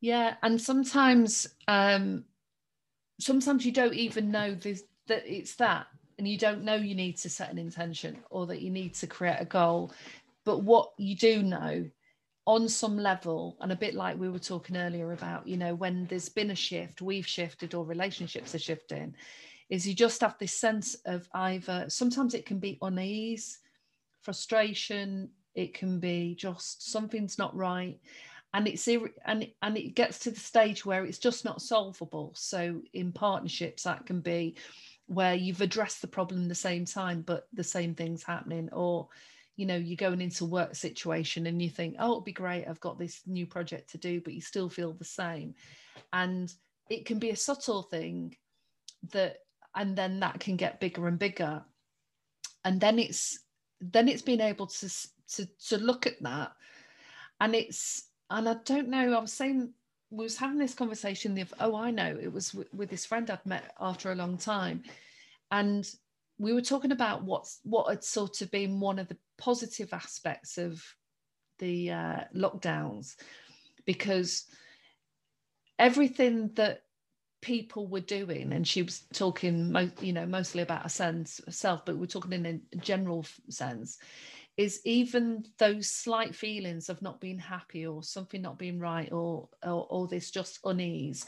[0.00, 2.24] Yeah and sometimes um
[3.20, 5.86] sometimes you don't even know this that it's that
[6.18, 9.06] and you don't know you need to set an intention or that you need to
[9.06, 9.92] create a goal.
[10.44, 11.90] But what you do know
[12.46, 16.06] on some level and a bit like we were talking earlier about you know when
[16.06, 19.14] there's been a shift we've shifted or relationships are shifting
[19.68, 23.58] is you just have this sense of either sometimes it can be unease
[24.22, 27.98] frustration it can be just something's not right
[28.56, 32.32] and it's and and it gets to the stage where it's just not solvable.
[32.34, 34.56] So in partnerships that can be
[35.08, 39.08] where you've addressed the problem the same time but the same thing's happening or
[39.56, 42.80] you know you're going into work situation and you think oh it'll be great i've
[42.80, 45.54] got this new project to do but you still feel the same.
[46.12, 46.52] And
[46.88, 48.36] it can be a subtle thing
[49.12, 49.38] that
[49.74, 51.62] and then that can get bigger and bigger.
[52.64, 53.40] And then it's
[53.80, 54.88] then it's being able to
[55.34, 56.52] to to look at that.
[57.40, 59.72] And it's and i don't know i was saying
[60.10, 63.30] we was having this conversation the oh i know it was with, with this friend
[63.30, 64.82] i'd met after a long time.
[65.50, 65.88] And
[66.38, 70.58] we were talking about what's what had sort of been one of the positive aspects
[70.58, 70.82] of
[71.58, 73.16] the uh, lockdowns
[73.84, 74.46] because
[75.78, 76.82] everything that
[77.42, 81.96] people were doing and she was talking you know mostly about a sense self but
[81.96, 83.98] we're talking in a general sense
[84.56, 89.48] is even those slight feelings of not being happy or something not being right or
[89.62, 91.26] or, or this just unease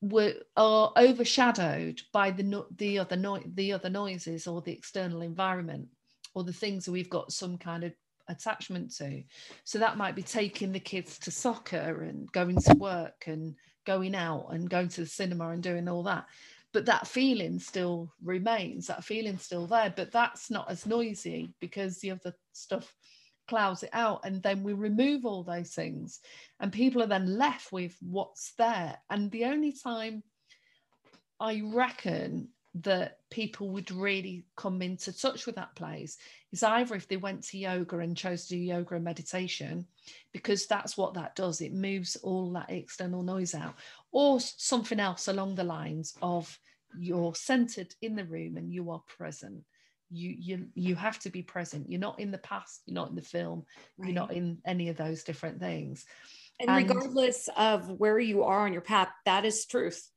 [0.00, 5.88] were are overshadowed by the the other no, the other noises or the external environment
[6.34, 7.92] or the things that we've got some kind of
[8.28, 9.22] attachment to.
[9.64, 13.54] So that might be taking the kids to soccer and going to work and
[13.86, 16.26] going out and going to the cinema and doing all that.
[16.72, 21.98] But that feeling still remains that feeling still there but that's not as noisy because
[21.98, 22.94] the other stuff
[23.48, 24.20] clouds it out.
[24.24, 26.20] And then we remove all those things
[26.60, 28.96] and people are then left with what's there.
[29.10, 30.22] And the only time
[31.40, 36.16] i reckon that people would really come into touch with that place
[36.52, 39.86] is either if they went to yoga and chose to do yoga and meditation
[40.32, 41.60] because that's what that does.
[41.60, 43.74] It moves all that external noise out.
[44.12, 46.58] Or something else along the lines of
[46.98, 49.64] you're centered in the room and you are present.
[50.12, 51.88] You you you have to be present.
[51.88, 52.82] You're not in the past.
[52.86, 53.64] You're not in the film.
[53.96, 54.08] Right.
[54.08, 56.04] you're not in any of those different things.
[56.58, 60.10] And, and, regardless of where you are on your path that is truth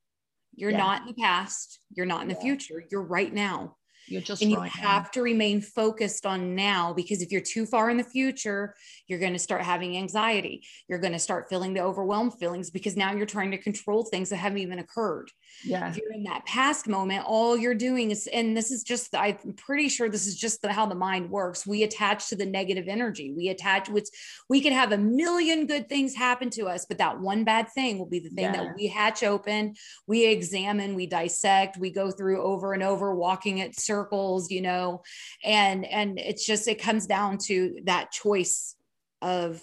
[0.55, 0.77] you're yeah.
[0.77, 2.41] not in the past you're not in the yeah.
[2.41, 3.75] future you're right now
[4.07, 5.09] you're just and you right have now.
[5.13, 8.75] to remain focused on now because if you're too far in the future,
[9.07, 10.65] you're going to start having anxiety.
[10.87, 14.29] You're going to start feeling the overwhelmed feelings because now you're trying to control things
[14.29, 15.31] that haven't even occurred.
[15.63, 15.89] Yeah.
[15.89, 19.37] If you're in that past moment, all you're doing is, and this is just, I'm
[19.55, 21.65] pretty sure this is just the, how the mind works.
[21.65, 23.33] We attach to the negative energy.
[23.35, 24.07] We attach, which
[24.49, 27.99] we could have a million good things happen to us, but that one bad thing
[27.99, 28.63] will be the thing yeah.
[28.63, 29.75] that we hatch open,
[30.07, 35.01] we examine, we dissect, we go through over and over, walking it circles you know
[35.43, 38.75] and and it's just it comes down to that choice
[39.21, 39.61] of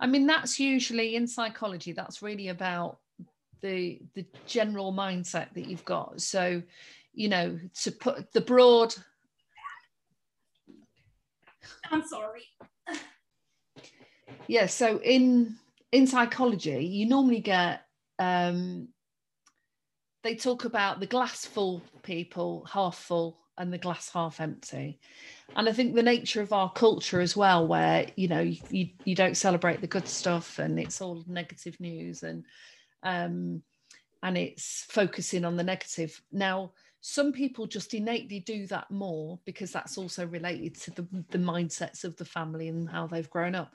[0.00, 2.98] i mean that's usually in psychology that's really about
[3.64, 6.20] the the general mindset that you've got.
[6.20, 6.62] So
[7.14, 8.94] you know to put the broad
[11.90, 12.42] i'm sorry.
[14.46, 15.56] Yeah so in
[15.90, 17.86] in psychology you normally get
[18.18, 18.88] um
[20.22, 24.98] they talk about the glass full people half full and the glass half empty.
[25.56, 29.14] And i think the nature of our culture as well where you know you, you
[29.14, 32.44] don't celebrate the good stuff and it's all negative news and
[33.02, 33.62] um
[34.24, 36.20] and it's focusing on the negative.
[36.32, 41.38] Now some people just innately do that more because that's also related to the, the
[41.38, 43.74] mindsets of the family and how they've grown up.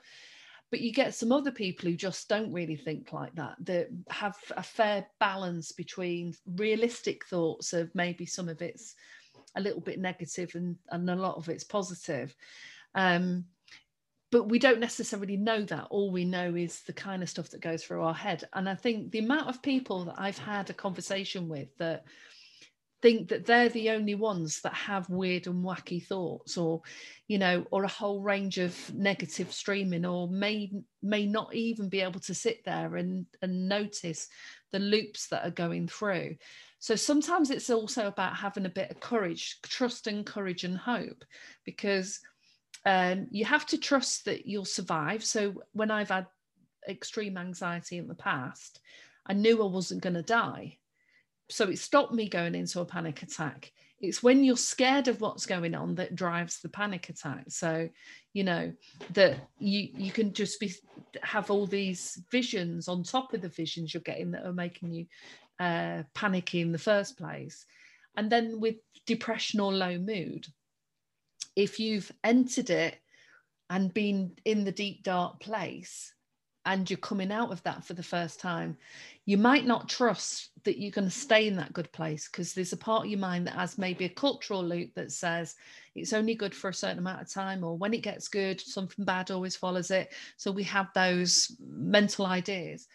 [0.72, 4.36] But you get some other people who just don't really think like that that have
[4.56, 8.96] a fair balance between realistic thoughts of maybe some of it's
[9.56, 12.34] a little bit negative and, and a lot of it's positive.
[12.94, 13.46] Um,
[14.30, 15.88] but we don't necessarily know that.
[15.90, 18.44] All we know is the kind of stuff that goes through our head.
[18.52, 22.04] And I think the amount of people that I've had a conversation with that
[23.02, 26.82] think that they're the only ones that have weird and wacky thoughts or
[27.28, 30.70] you know or a whole range of negative streaming or may
[31.02, 34.28] may not even be able to sit there and and notice
[34.72, 36.36] the loops that are going through
[36.80, 41.26] so sometimes it's also about having a bit of courage, trust and courage and hope,
[41.66, 42.20] because
[42.86, 45.22] um, you have to trust that you'll survive.
[45.22, 46.26] So when I've had
[46.88, 48.80] extreme anxiety in the past,
[49.26, 50.78] I knew I wasn't going to die.
[51.50, 53.72] So it stopped me going into a panic attack.
[54.00, 57.44] It's when you're scared of what's going on that drives the panic attack.
[57.48, 57.88] So,
[58.32, 58.72] you know,
[59.12, 60.72] that you you can just be
[61.22, 65.06] have all these visions on top of the visions you're getting that are making you
[65.58, 67.66] uh, panicky in the first place.
[68.16, 68.76] And then with
[69.06, 70.46] depression or low mood,
[71.54, 72.96] if you've entered it
[73.68, 76.12] and been in the deep, dark place,
[76.66, 78.76] and you're coming out of that for the first time,
[79.24, 82.72] you might not trust that you're going to stay in that good place because there's
[82.72, 85.54] a part of your mind that has maybe a cultural loop that says
[85.94, 89.04] it's only good for a certain amount of time, or when it gets good, something
[89.04, 90.12] bad always follows it.
[90.36, 92.86] So we have those mental ideas.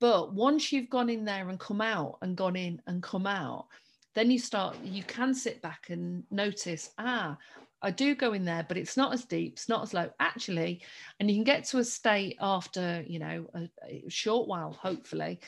[0.00, 3.66] But once you've gone in there and come out and gone in and come out,
[4.14, 7.36] then you start, you can sit back and notice, ah,
[7.84, 10.10] I do go in there, but it's not as deep, it's not as low.
[10.18, 10.82] Actually,
[11.20, 15.40] and you can get to a state after, you know, a, a short while, hopefully,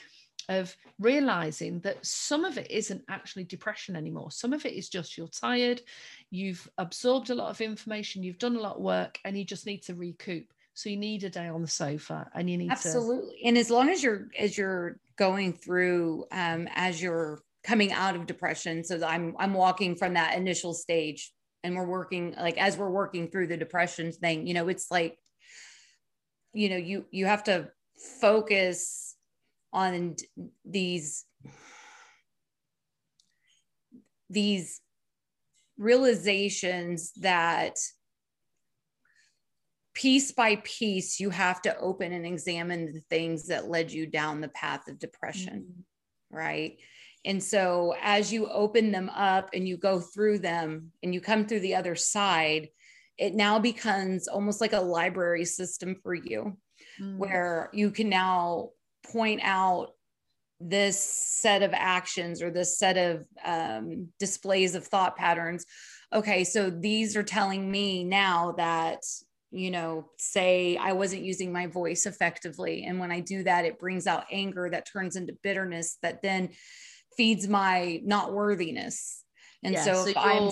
[0.49, 4.31] of realizing that some of it isn't actually depression anymore.
[4.31, 5.81] Some of it is just you're tired,
[6.31, 9.67] you've absorbed a lot of information, you've done a lot of work, and you just
[9.67, 10.45] need to recoup.
[10.75, 13.39] So you need a day on the sofa and you need absolutely.
[13.39, 18.15] To- and as long as you're as you're going through um, as you're coming out
[18.15, 21.33] of depression, so I'm I'm walking from that initial stage
[21.65, 25.19] and we're working like as we're working through the depression thing, you know, it's like,
[26.53, 27.69] you know, you you have to
[28.21, 29.17] focus
[29.73, 30.17] on
[30.65, 31.25] these
[34.31, 34.81] these
[35.79, 37.77] realizations that
[39.97, 44.41] piece by piece, you have to open and examine the things that led you down
[44.41, 46.37] the path of depression, mm-hmm.
[46.37, 46.79] right?
[47.27, 51.45] And so, as you open them up and you go through them and you come
[51.45, 52.69] through the other side,
[53.19, 56.57] it now becomes almost like a library system for you,
[57.01, 57.19] mm-hmm.
[57.19, 58.71] where you can now
[59.13, 59.89] point out
[60.61, 65.67] this set of actions or this set of um, displays of thought patterns.
[66.15, 69.03] Okay, so these are telling me now that
[69.53, 72.85] you know, say I wasn't using my voice effectively.
[72.85, 76.51] And when I do that, it brings out anger that turns into bitterness that then
[77.17, 79.23] feeds my not worthiness.
[79.63, 80.51] And yeah, so, so I'm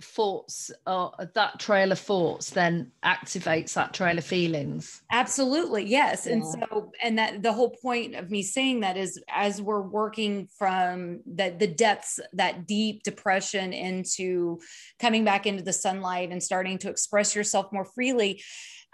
[0.00, 6.34] thoughts or that trail of thoughts then activates that trail of feelings absolutely yes yeah.
[6.34, 10.48] and so and that the whole point of me saying that is as we're working
[10.56, 14.60] from that the depths that deep depression into
[15.00, 18.42] coming back into the sunlight and starting to express yourself more freely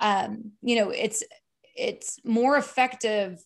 [0.00, 1.22] um you know it's
[1.76, 3.38] it's more effective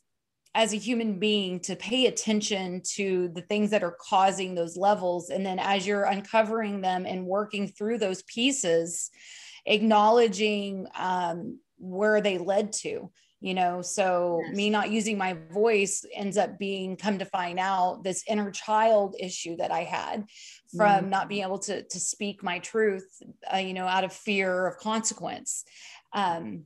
[0.59, 5.31] as a human being to pay attention to the things that are causing those levels
[5.31, 9.09] and then as you're uncovering them and working through those pieces
[9.67, 13.09] acknowledging um, where they led to
[13.41, 14.57] you know so yes.
[14.57, 19.15] me not using my voice ends up being come to find out this inner child
[19.21, 20.25] issue that i had
[20.77, 21.09] from mm.
[21.09, 23.07] not being able to to speak my truth
[23.55, 25.65] uh, you know out of fear of consequence
[26.15, 26.65] um,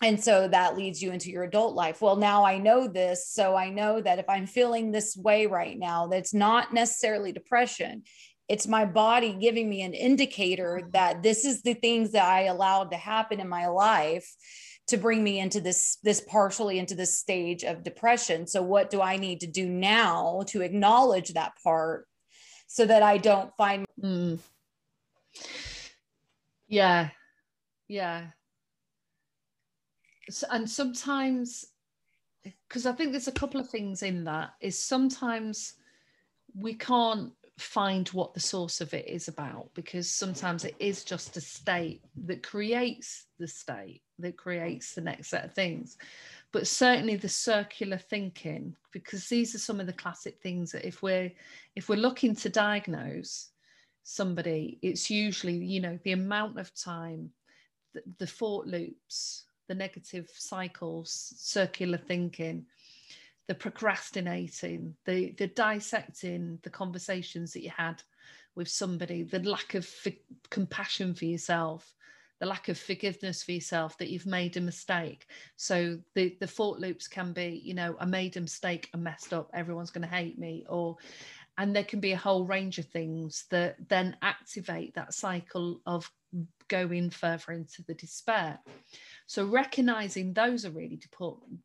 [0.00, 2.00] and so that leads you into your adult life.
[2.00, 5.78] Well now i know this so i know that if i'm feeling this way right
[5.78, 8.02] now that's not necessarily depression.
[8.48, 10.90] It's my body giving me an indicator mm-hmm.
[10.92, 14.28] that this is the things that i allowed to happen in my life
[14.88, 18.46] to bring me into this this partially into this stage of depression.
[18.46, 22.06] So what do i need to do now to acknowledge that part
[22.68, 24.38] so that i don't find mm.
[26.68, 27.10] yeah.
[27.88, 28.26] Yeah
[30.50, 31.66] and sometimes
[32.68, 35.74] because i think there's a couple of things in that is sometimes
[36.54, 41.36] we can't find what the source of it is about because sometimes it is just
[41.36, 45.96] a state that creates the state that creates the next set of things.
[46.52, 51.02] But certainly the circular thinking because these are some of the classic things that if
[51.02, 51.32] we're
[51.76, 53.50] if we're looking to diagnose
[54.02, 57.30] somebody it's usually you know the amount of time
[57.92, 62.66] the, the thought loops the negative cycles, circular thinking,
[63.46, 68.02] the procrastinating, the the dissecting the conversations that you had
[68.54, 69.88] with somebody, the lack of
[70.50, 71.94] compassion for yourself,
[72.40, 75.26] the lack of forgiveness for yourself that you've made a mistake.
[75.56, 79.32] So the the thought loops can be, you know, I made a mistake, I messed
[79.32, 80.96] up, everyone's going to hate me, or
[81.56, 86.10] and there can be a whole range of things that then activate that cycle of
[86.68, 88.58] going further into the despair.
[89.26, 91.00] So recognizing those are really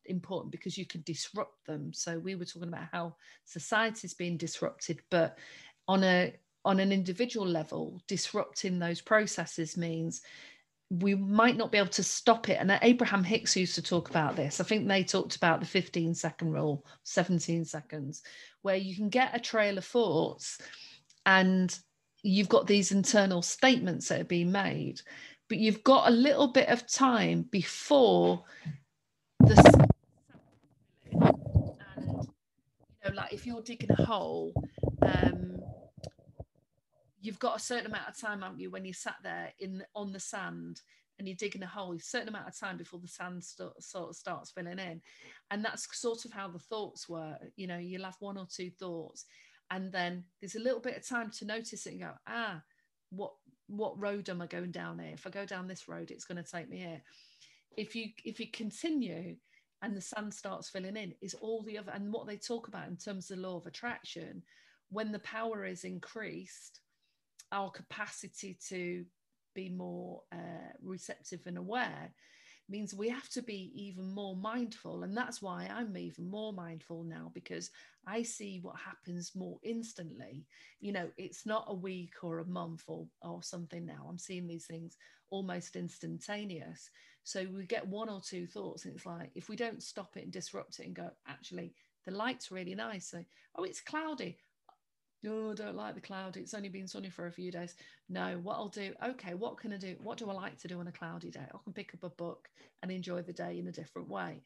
[0.05, 1.93] important because you can disrupt them.
[1.93, 5.37] So we were talking about how society is being disrupted, but
[5.87, 6.33] on a
[6.65, 10.21] on an individual level, disrupting those processes means
[10.89, 12.57] we might not be able to stop it.
[12.59, 14.61] And Abraham Hicks used to talk about this.
[14.61, 18.21] I think they talked about the 15 second rule, 17 seconds,
[18.61, 20.59] where you can get a trail of thoughts
[21.25, 21.77] and
[22.23, 25.01] you've got these internal statements that are being made
[25.49, 28.43] but you've got a little bit of time before
[29.39, 29.87] the
[31.11, 32.27] and
[32.79, 34.53] you know like if you're digging a hole
[35.01, 35.59] um
[37.21, 40.11] you've got a certain amount of time haven't you when you sat there in on
[40.11, 40.81] the sand
[41.19, 44.09] and you're digging a hole a certain amount of time before the sand st- sort
[44.09, 45.01] of starts filling in.
[45.51, 48.69] And that's sort of how the thoughts were you know you'll have one or two
[48.71, 49.25] thoughts
[49.73, 52.61] and then there's a little bit of time to notice it and go ah
[53.09, 53.33] what
[53.67, 55.13] what road am I going down here?
[55.13, 57.01] If I go down this road, it's going to take me here.
[57.75, 59.35] If you if you continue
[59.81, 62.87] and the sand starts filling in, is all the other and what they talk about
[62.87, 64.43] in terms of the law of attraction,
[64.89, 66.81] when the power is increased,
[67.51, 69.05] our capacity to
[69.55, 72.13] be more uh, receptive and aware
[72.69, 75.03] means we have to be even more mindful.
[75.03, 77.69] And that's why I'm even more mindful now because
[78.07, 80.45] I see what happens more instantly.
[80.79, 84.05] You know, it's not a week or a month or, or something now.
[84.09, 84.97] I'm seeing these things
[85.29, 86.89] almost instantaneous.
[87.23, 90.23] So we get one or two thoughts, and it's like if we don't stop it
[90.23, 91.73] and disrupt it and go, actually,
[92.05, 93.09] the light's really nice.
[93.09, 93.23] So,
[93.55, 94.37] oh, it's cloudy
[95.27, 96.37] oh, don't like the cloud.
[96.37, 97.75] It's only been sunny for a few days.
[98.09, 99.95] No, what I'll do, okay, what can I do?
[100.01, 101.45] What do I like to do on a cloudy day?
[101.53, 102.49] I can pick up a book
[102.81, 104.41] and enjoy the day in a different way.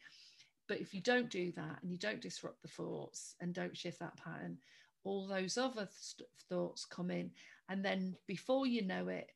[0.67, 3.99] But if you don't do that and you don't disrupt the thoughts and don't shift
[3.99, 4.57] that pattern,
[5.03, 7.31] all those other th- thoughts come in.
[7.69, 9.31] And then before you know it,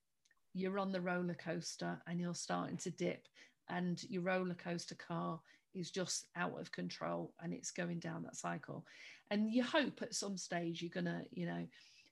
[0.53, 3.27] you're on the roller coaster and you're starting to dip,
[3.69, 5.39] and your roller coaster car
[5.73, 8.85] is just out of control and it's going down that cycle.
[9.29, 11.65] And you hope at some stage you're gonna you know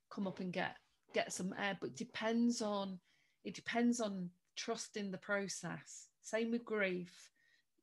[0.09, 0.75] come up and get
[1.13, 2.99] get some air but depends on
[3.43, 6.07] it depends on trusting the process.
[6.21, 7.31] Same with grief.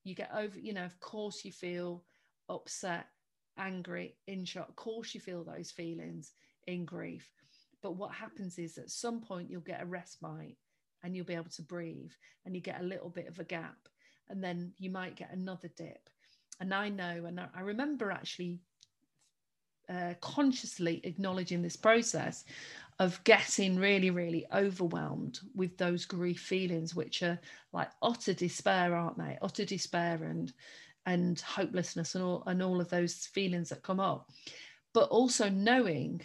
[0.05, 2.05] You get over you know of course you feel
[2.49, 3.07] upset
[3.59, 4.69] angry in shock.
[4.69, 6.33] Of course you feel those feelings
[6.67, 7.29] in grief.
[7.83, 10.57] But what happens is at some point you'll get a respite
[11.03, 12.11] and you'll be able to breathe
[12.45, 13.77] and you get a little bit of a gap
[14.29, 16.09] and then you might get another dip
[16.61, 18.61] and i know and i remember actually
[19.89, 22.45] uh, consciously acknowledging this process
[22.99, 27.39] of getting really, really overwhelmed with those grief feelings, which are
[27.73, 29.39] like utter despair, aren't they?
[29.43, 30.53] Utter despair and
[31.05, 34.31] and hopelessness and all and all of those feelings that come up.
[34.95, 36.23] But also knowing,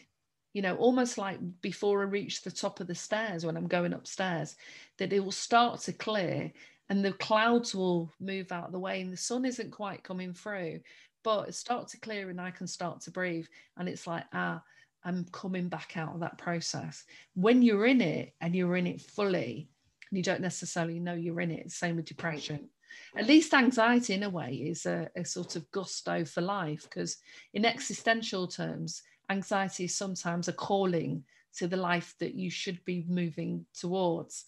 [0.54, 3.94] you know, almost like before I reach the top of the stairs when I'm going
[3.94, 4.56] upstairs,
[4.98, 6.54] that it will start to clear
[6.92, 10.34] and the clouds will move out of the way and the sun isn't quite coming
[10.34, 10.82] through,
[11.24, 13.46] but it starts to clear and I can start to breathe.
[13.78, 14.62] And it's like, ah,
[15.06, 17.06] I'm coming back out of that process.
[17.34, 19.70] When you're in it and you're in it fully,
[20.10, 22.68] and you don't necessarily know you're in it, same with depression.
[23.16, 27.20] At least anxiety, in a way, is a, a sort of gusto for life because,
[27.54, 31.24] in existential terms, anxiety is sometimes a calling
[31.56, 34.44] to the life that you should be moving towards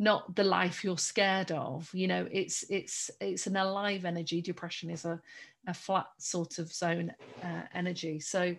[0.00, 4.90] not the life you're scared of you know it's it's it's an alive energy depression
[4.90, 5.20] is a,
[5.68, 7.12] a flat sort of zone
[7.44, 8.56] uh, energy so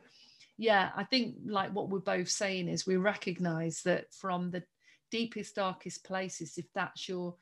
[0.62, 4.62] yeah, I think like what we're both saying is we recognize that from the
[5.10, 7.34] deepest, darkest places, if that's your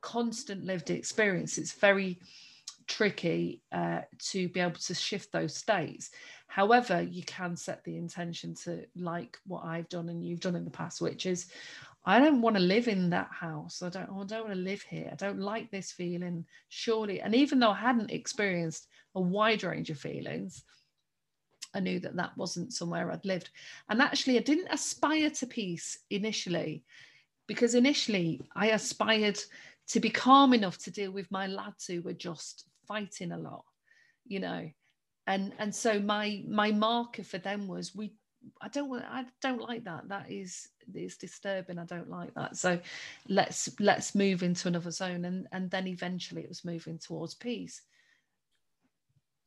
[0.00, 2.18] constant lived experience, it's very
[2.86, 4.00] tricky uh,
[4.30, 6.12] to be able to shift those states.
[6.46, 10.64] However, you can set the intention to like what I've done and you've done in
[10.64, 11.50] the past, which is
[12.10, 13.82] I don't want to live in that house.
[13.82, 15.08] I don't, I don't want to live here.
[15.12, 17.20] I don't like this feeling, surely.
[17.20, 20.64] And even though I hadn't experienced a wide range of feelings,
[21.72, 23.50] I knew that that wasn't somewhere I'd lived.
[23.88, 26.82] And actually, I didn't aspire to peace initially,
[27.46, 29.38] because initially I aspired
[29.88, 33.64] to be calm enough to deal with my lads who were just fighting a lot,
[34.26, 34.68] you know.
[35.28, 38.14] And and so my my marker for them was we
[38.60, 40.08] I don't want I don't like that.
[40.08, 41.78] That is is disturbing.
[41.78, 42.56] I don't like that.
[42.56, 42.80] So
[43.28, 45.24] let's let's move into another zone.
[45.24, 47.82] And and then eventually it was moving towards peace.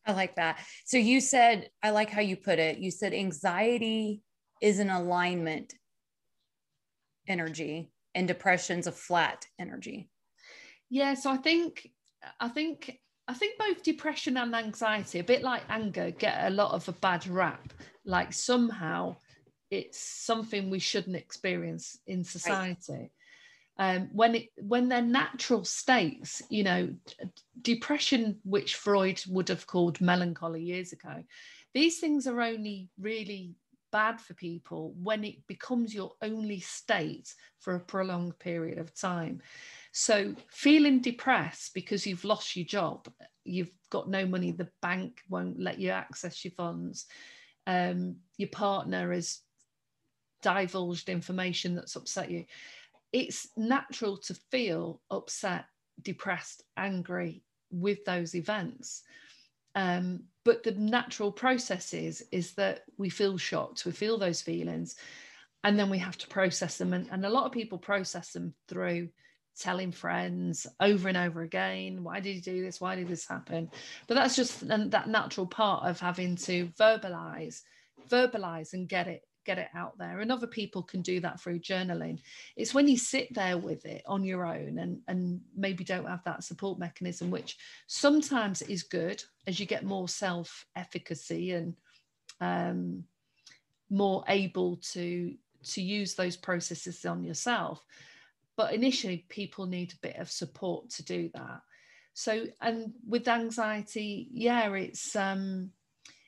[0.05, 0.59] I like that.
[0.85, 2.77] So you said, I like how you put it.
[2.77, 4.21] You said anxiety
[4.61, 5.73] is an alignment
[7.27, 10.09] energy and depression's a flat energy.
[10.89, 11.13] Yeah.
[11.13, 11.89] So I think,
[12.39, 16.71] I think, I think both depression and anxiety, a bit like anger, get a lot
[16.73, 17.73] of a bad rap.
[18.05, 19.15] Like somehow
[19.71, 22.93] it's something we shouldn't experience in society.
[22.93, 23.11] Right
[23.77, 26.89] um, when it when they're natural states you know
[27.61, 31.23] depression which freud would have called melancholy years ago
[31.73, 33.55] these things are only really
[33.91, 39.41] bad for people when it becomes your only state for a prolonged period of time
[39.93, 43.07] so feeling depressed because you've lost your job
[43.45, 47.05] you've got no money the bank won't let you access your funds
[47.67, 49.39] um, your partner has
[50.41, 52.43] divulged information that's upset you
[53.13, 55.65] it's natural to feel upset,
[56.01, 59.03] depressed, angry with those events.
[59.75, 64.95] Um, but the natural process is, is that we feel shocked, we feel those feelings,
[65.63, 66.91] and then we have to process them.
[66.93, 69.09] And, and a lot of people process them through
[69.59, 72.81] telling friends over and over again why did you do this?
[72.81, 73.69] Why did this happen?
[74.07, 77.61] But that's just that natural part of having to verbalize
[78.09, 80.19] verbalize and get it get it out there.
[80.19, 82.19] And other people can do that through journaling.
[82.55, 86.23] It's when you sit there with it on your own and and maybe don't have
[86.25, 91.75] that support mechanism which sometimes is good as you get more self efficacy and
[92.41, 93.03] um,
[93.89, 97.83] more able to to use those processes on yourself
[98.55, 101.61] but initially people need a bit of support to do that.
[102.13, 105.71] So and with anxiety yeah it's um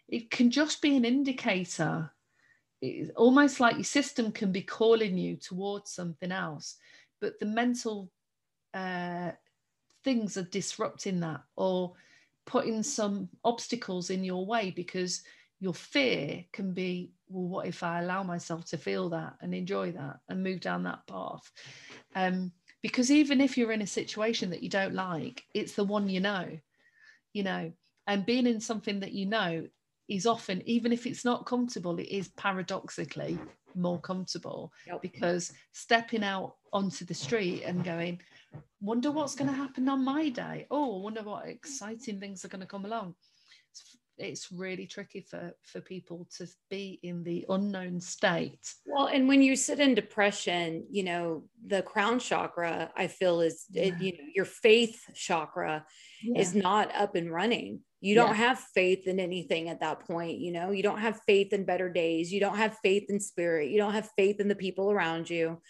[0.07, 2.11] it can just be an indicator.
[2.81, 6.75] It's almost like your system can be calling you towards something else,
[7.21, 8.11] but the mental
[8.73, 9.31] uh,
[10.03, 11.93] things are disrupting that or
[12.45, 15.23] putting some obstacles in your way because
[15.59, 19.91] your fear can be well what if i allow myself to feel that and enjoy
[19.91, 21.51] that and move down that path
[22.15, 22.51] um,
[22.81, 26.19] because even if you're in a situation that you don't like it's the one you
[26.19, 26.47] know
[27.33, 27.71] you know
[28.07, 29.65] and being in something that you know
[30.07, 33.37] is often, even if it's not comfortable, it is paradoxically
[33.73, 35.01] more comfortable yep.
[35.01, 38.21] because stepping out onto the street and going,
[38.81, 40.67] wonder what's going to happen on my day.
[40.69, 43.15] Oh, wonder what exciting things are going to come along.
[43.71, 49.27] It's, it's really tricky for for people to be in the unknown state well and
[49.27, 53.83] when you sit in depression you know the crown chakra i feel is yeah.
[53.83, 55.85] it, you know your faith chakra
[56.23, 56.39] yeah.
[56.39, 58.47] is not up and running you don't yeah.
[58.47, 61.89] have faith in anything at that point you know you don't have faith in better
[61.89, 65.29] days you don't have faith in spirit you don't have faith in the people around
[65.29, 65.61] you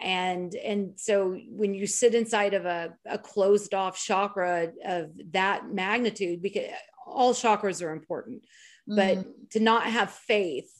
[0.00, 5.70] and and so when you sit inside of a, a closed off chakra of that
[5.70, 6.68] magnitude because
[7.10, 8.42] all chakras are important
[8.86, 9.24] but mm.
[9.50, 10.70] to not have faith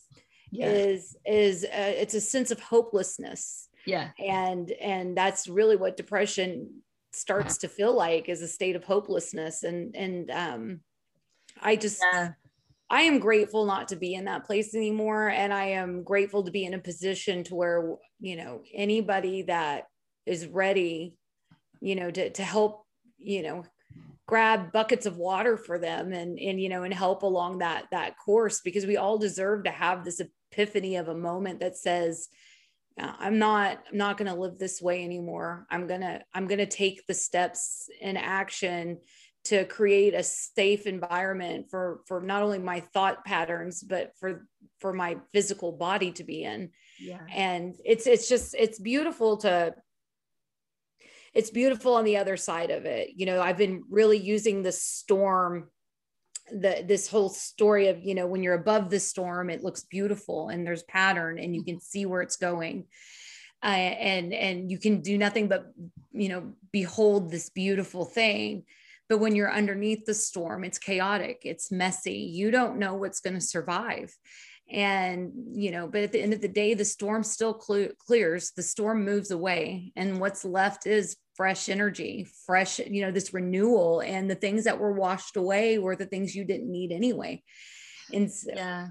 [0.51, 0.67] yeah.
[0.67, 6.83] is is a, it's a sense of hopelessness yeah and and that's really what depression
[7.13, 10.81] starts to feel like is a state of hopelessness and and um
[11.63, 12.31] i just yeah.
[12.89, 16.51] i am grateful not to be in that place anymore and i am grateful to
[16.51, 19.85] be in a position to where you know anybody that
[20.27, 21.17] is ready
[21.81, 22.85] you know to to help
[23.19, 23.65] you know
[24.31, 28.17] grab buckets of water for them and and you know and help along that that
[28.17, 32.29] course because we all deserve to have this epiphany of a moment that says
[33.01, 35.67] uh, i'm not i'm not going to live this way anymore.
[35.69, 38.99] I'm going to i'm going to take the steps in action
[39.47, 44.47] to create a safe environment for for not only my thought patterns but for
[44.79, 46.71] for my physical body to be in.
[47.01, 47.19] Yeah.
[47.35, 49.75] And it's it's just it's beautiful to
[51.33, 53.11] it's beautiful on the other side of it.
[53.15, 55.69] You know i've been really using the storm
[56.53, 60.49] the this whole story of you know when you're above the storm it looks beautiful
[60.49, 62.87] and there's pattern and you can see where it's going.
[63.63, 65.67] Uh, and and you can do nothing but
[66.13, 68.65] you know behold this beautiful thing.
[69.09, 72.31] But when you're underneath the storm it's chaotic it's messy.
[72.33, 74.15] You don't know what's going to survive
[74.71, 78.53] and you know but at the end of the day the storm still cl- clears
[78.53, 84.01] the storm moves away and what's left is fresh energy fresh you know this renewal
[84.01, 87.43] and the things that were washed away were the things you didn't need anyway.
[88.13, 88.89] And so, yeah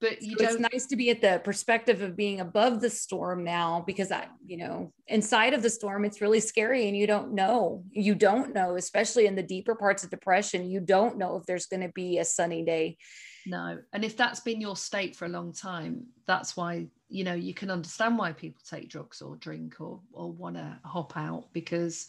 [0.00, 3.44] but you so it's nice to be at the perspective of being above the storm
[3.44, 7.32] now because i you know inside of the storm it's really scary and you don't
[7.32, 7.84] know.
[7.90, 11.66] You don't know especially in the deeper parts of depression you don't know if there's
[11.66, 12.96] going to be a sunny day
[13.46, 17.34] no and if that's been your state for a long time that's why you know
[17.34, 21.46] you can understand why people take drugs or drink or or want to hop out
[21.52, 22.06] because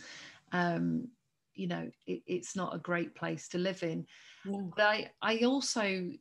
[0.51, 1.07] um
[1.53, 4.05] you know it, it's not a great place to live in.
[4.45, 6.11] But i i also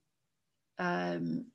[0.79, 1.47] um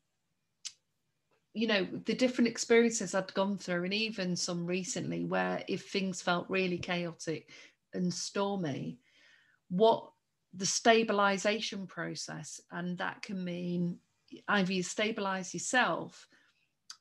[1.53, 6.21] you know the different experiences i'd gone through and even some recently where if things
[6.21, 7.49] felt really chaotic
[7.93, 8.99] and stormy
[9.69, 10.11] what
[10.55, 13.97] the stabilization process and that can mean
[14.47, 16.27] either you stabilize yourself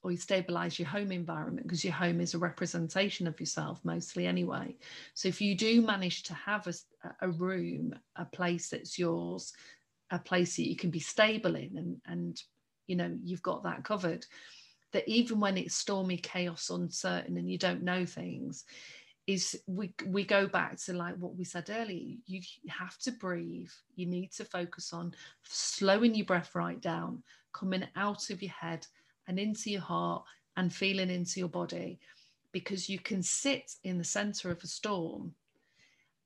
[0.02, 4.26] or you stabilize your home environment because your home is a representation of yourself mostly
[4.26, 4.76] anyway.
[5.14, 6.74] So if you do manage to have a,
[7.22, 9.52] a room a place that's yours
[10.10, 12.42] a place that you can be stable in and and
[12.86, 14.26] you know you've got that covered
[14.92, 18.64] that even when it's stormy chaos uncertain and you don't know things
[19.26, 23.70] is we we go back to like what we said earlier you have to breathe
[23.96, 25.14] you need to focus on
[25.44, 27.22] slowing your breath right down
[27.52, 28.86] coming out of your head
[29.26, 30.22] and into your heart
[30.56, 31.98] and feeling into your body
[32.52, 35.32] because you can sit in the center of a storm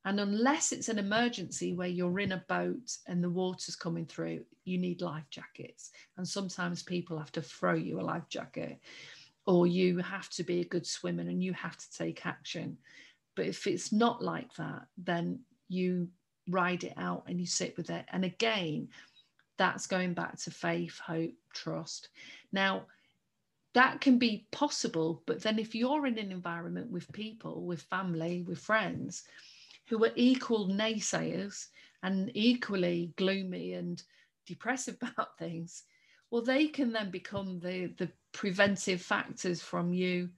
[0.04, 4.40] and unless it's an emergency where you're in a boat and the water's coming through
[4.68, 5.90] you need life jackets.
[6.16, 8.78] And sometimes people have to throw you a life jacket
[9.48, 12.76] or you have to be a good swimmer and you have to take action.
[13.34, 15.40] But if it's not like that, then
[15.70, 16.08] you
[16.50, 18.04] ride it out and you sit with it.
[18.12, 18.88] And again,
[19.56, 22.10] that's going back to faith, hope, trust.
[22.52, 22.84] Now,
[23.72, 28.42] that can be possible, but then if you're in an environment with people, with family,
[28.42, 29.22] with friends
[29.86, 31.68] who are equal naysayers
[32.02, 34.02] and equally gloomy and
[34.46, 35.84] depressive about things,
[36.30, 40.28] well, they can then become the, the preventive factors from you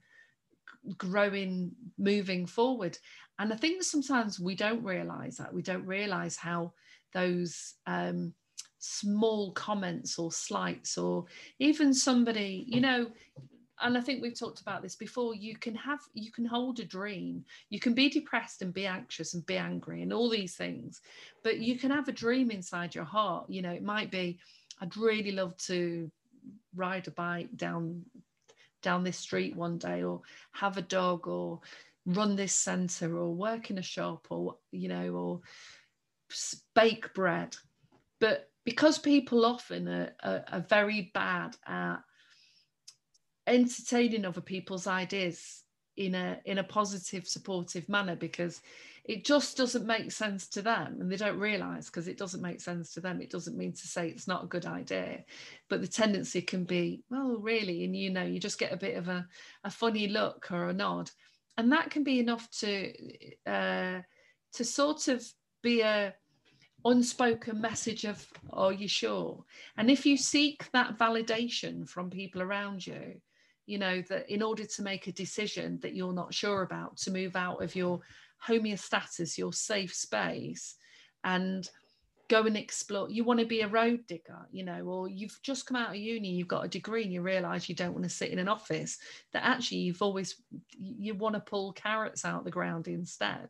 [0.97, 2.97] growing moving forward.
[3.39, 5.53] And i think sometimes we don't realize that.
[5.53, 6.73] We don't realize how
[7.13, 8.33] those um,
[8.79, 11.25] small comments or slights or
[11.59, 13.05] even somebody you know
[13.81, 16.85] and i think we've talked about this before you can have you can hold a
[16.85, 17.45] dream.
[17.69, 21.01] You can be depressed and be anxious and be angry and all these things
[21.43, 23.45] but you can have a dream inside your heart.
[23.49, 24.39] You know it might be
[24.81, 26.11] i'd really love to
[26.75, 28.03] ride a bike down
[28.81, 30.21] down this street one day or
[30.51, 31.59] have a dog or
[32.05, 35.41] run this center or work in a shop or you know or
[36.75, 37.55] bake bread.
[38.19, 41.97] But because people often are, are, are very bad at
[43.47, 45.63] entertaining other people's ideas
[45.97, 48.61] in a in a positive supportive manner because
[49.03, 52.61] it just doesn't make sense to them and they don't realize because it doesn't make
[52.61, 55.23] sense to them it doesn't mean to say it's not a good idea.
[55.69, 57.83] But the tendency can be well really?
[57.83, 59.27] And you know you just get a bit of a,
[59.63, 61.09] a funny look or a nod.
[61.57, 62.93] And that can be enough to
[63.45, 64.01] uh,
[64.53, 65.25] to sort of
[65.63, 66.13] be a
[66.83, 69.43] unspoken message of are you sure?
[69.77, 73.21] And if you seek that validation from people around you
[73.67, 77.11] you know that in order to make a decision that you're not sure about to
[77.11, 78.01] move out of your
[78.47, 80.75] homeostasis, your safe space,
[81.23, 81.69] and
[82.31, 83.09] go and explore.
[83.09, 85.97] You want to be a road digger you know or you've just come out of
[85.97, 88.47] uni you've got a degree and you realize you don't want to sit in an
[88.47, 88.97] office
[89.33, 90.41] that actually you've always
[90.79, 93.49] you want to pull carrots out the ground instead.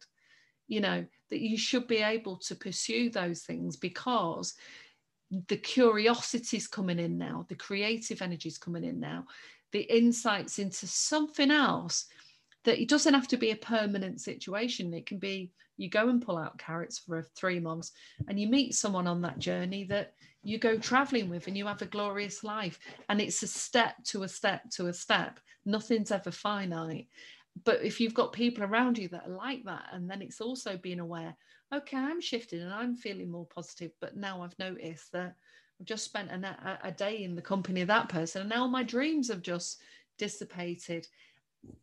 [0.68, 4.56] You know that you should be able to pursue those things because
[5.48, 9.26] the curiosity is coming in now the creative energy is coming in now
[9.72, 12.08] the insights into something else
[12.64, 14.94] that it doesn't have to be a permanent situation.
[14.94, 17.92] It can be you go and pull out carrots for three months
[18.28, 21.82] and you meet someone on that journey that you go traveling with and you have
[21.82, 22.80] a glorious life.
[23.10, 25.40] And it's a step to a step to a step.
[25.66, 27.08] Nothing's ever finite.
[27.64, 30.78] But if you've got people around you that are like that and then it's also
[30.78, 31.36] being aware
[31.74, 35.36] okay i'm shifting and i'm feeling more positive but now i've noticed that
[35.80, 38.84] i've just spent a, a day in the company of that person and now my
[38.84, 39.82] dreams have just
[40.18, 41.08] dissipated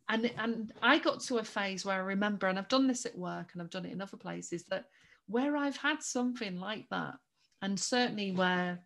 [0.09, 3.17] and and I got to a phase where I remember, and I've done this at
[3.17, 4.85] work and I've done it in other places, that
[5.27, 7.15] where I've had something like that,
[7.61, 8.79] and certainly where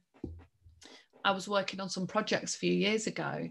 [1.24, 3.50] I was working on some projects a few years ago,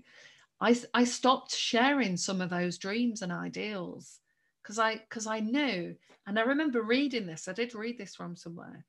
[0.60, 4.20] I I stopped sharing some of those dreams and ideals
[4.62, 7.48] because I because I knew, and I remember reading this.
[7.48, 8.84] I did read this from somewhere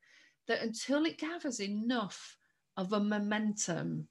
[0.46, 2.36] that until it gathers enough
[2.76, 4.08] of a momentum,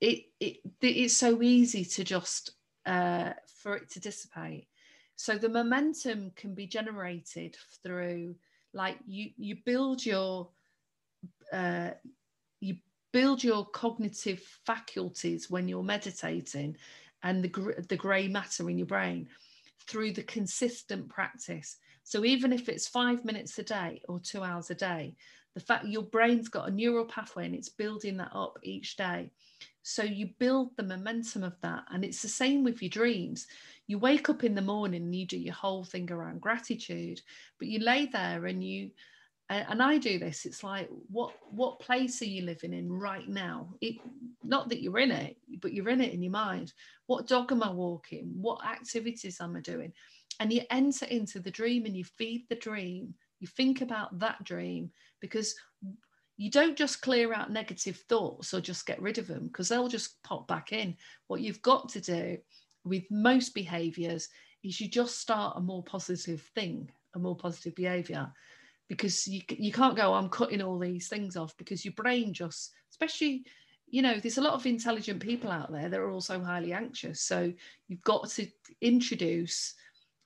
[0.00, 2.52] it it it's so easy to just
[2.86, 3.32] uh,
[3.64, 4.68] for it to dissipate.
[5.16, 8.36] So the momentum can be generated through
[8.74, 10.50] like you you build your
[11.52, 11.92] uh,
[12.60, 12.76] you
[13.12, 16.76] build your cognitive faculties when you're meditating
[17.22, 19.28] and the the grey matter in your brain
[19.88, 21.78] through the consistent practice.
[22.02, 25.14] So even if it's five minutes a day or two hours a day,
[25.54, 29.30] the fact your brain's got a neural pathway and it's building that up each day
[29.86, 31.84] so you build the momentum of that.
[31.92, 33.46] And it's the same with your dreams.
[33.86, 37.20] You wake up in the morning and you do your whole thing around gratitude,
[37.58, 38.90] but you lay there and you,
[39.50, 43.74] and I do this, it's like, what, what place are you living in right now?
[43.82, 43.96] It,
[44.42, 46.72] not that you're in it, but you're in it in your mind.
[47.06, 48.32] What dog am I walking?
[48.40, 49.92] What activities am I doing?
[50.40, 53.14] And you enter into the dream and you feed the dream.
[53.44, 54.90] You think about that dream
[55.20, 55.54] because
[56.38, 59.86] you don't just clear out negative thoughts or just get rid of them because they'll
[59.86, 60.96] just pop back in.
[61.26, 62.38] What you've got to do
[62.84, 64.30] with most behaviors
[64.62, 68.32] is you just start a more positive thing, a more positive behavior,
[68.88, 72.72] because you, you can't go, I'm cutting all these things off because your brain just,
[72.92, 73.44] especially,
[73.88, 77.20] you know, there's a lot of intelligent people out there that are also highly anxious.
[77.20, 77.52] So
[77.88, 78.46] you've got to
[78.80, 79.74] introduce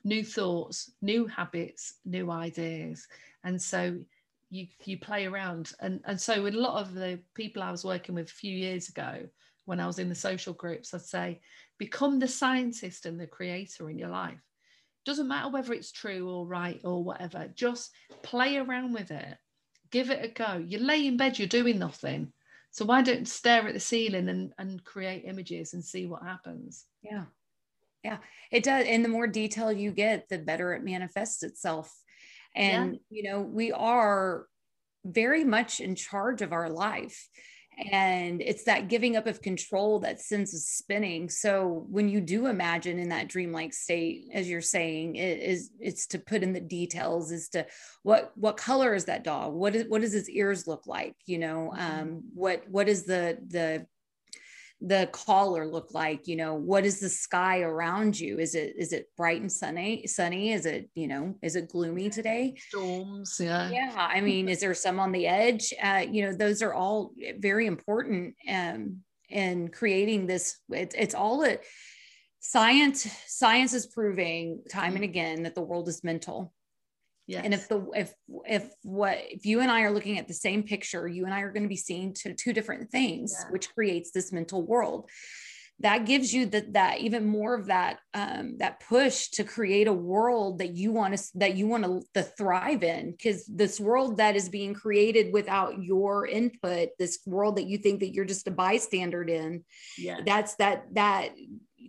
[0.04, 3.06] new thoughts, new habits, new ideas.
[3.44, 3.98] And so
[4.50, 5.72] you you play around.
[5.80, 8.54] And and so with a lot of the people i was working with a few
[8.54, 9.26] years ago
[9.66, 11.40] when i was in the social groups i'd say
[11.76, 14.40] become the scientist and the creator in your life.
[15.04, 17.92] Doesn't matter whether it's true or right or whatever just
[18.22, 19.38] play around with it.
[19.90, 20.62] Give it a go.
[20.66, 22.32] You lay in bed you're doing nothing.
[22.70, 26.86] So why don't stare at the ceiling and and create images and see what happens?
[27.02, 27.24] Yeah
[28.04, 28.18] yeah
[28.50, 31.92] it does and the more detail you get the better it manifests itself
[32.54, 32.98] and yeah.
[33.10, 34.46] you know we are
[35.04, 37.28] very much in charge of our life
[37.92, 42.46] and it's that giving up of control that sends us spinning so when you do
[42.46, 46.60] imagine in that dreamlike state as you're saying it is it's to put in the
[46.60, 47.64] details as to
[48.02, 51.38] what what color is that dog what is what does its ears look like you
[51.38, 52.00] know mm-hmm.
[52.00, 53.86] um what what is the the
[54.80, 56.26] the collar look like?
[56.26, 58.38] You know what is the sky around you?
[58.38, 60.52] Is it is it bright and sunny sunny?
[60.52, 62.54] Is it you know is it gloomy today?
[62.68, 63.70] storms yeah.
[63.70, 65.72] Yeah i mean is there some on the edge?
[65.82, 68.98] Uh, you know those are all very important um,
[69.28, 71.64] in creating this it's, it's all it
[72.40, 75.08] science science is proving time and mm.
[75.08, 76.52] again that the world is mental
[77.28, 77.44] Yes.
[77.44, 78.12] And if the if
[78.46, 81.42] if what if you and I are looking at the same picture, you and I
[81.42, 83.52] are going to be seeing two, two different things, yeah.
[83.52, 85.10] which creates this mental world.
[85.80, 89.92] That gives you that that even more of that um, that push to create a
[89.92, 94.16] world that you want to that you want to, to thrive in, because this world
[94.16, 98.48] that is being created without your input, this world that you think that you're just
[98.48, 99.64] a bystander in,
[99.98, 101.28] yeah, that's that that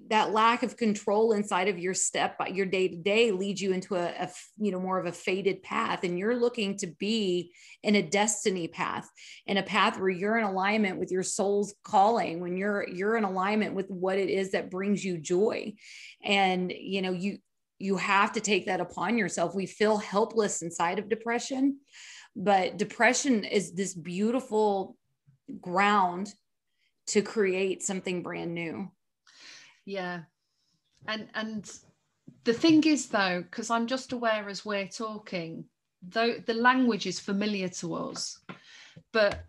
[0.09, 3.71] that lack of control inside of your step by your day to day leads you
[3.71, 7.51] into a, a, you know more of a faded path and you're looking to be
[7.83, 9.09] in a destiny path
[9.45, 13.23] in a path where you're in alignment with your soul's calling when you're you're in
[13.23, 15.73] alignment with what it is that brings you joy.
[16.23, 17.37] And you know you
[17.77, 19.55] you have to take that upon yourself.
[19.55, 21.79] We feel helpless inside of depression
[22.35, 24.95] but depression is this beautiful
[25.59, 26.31] ground
[27.07, 28.89] to create something brand new
[29.89, 30.21] yeah.
[31.07, 31.71] And and
[32.43, 35.65] the thing is though because i'm just aware as we're talking
[36.01, 38.39] though the language is familiar to us.
[39.11, 39.43] But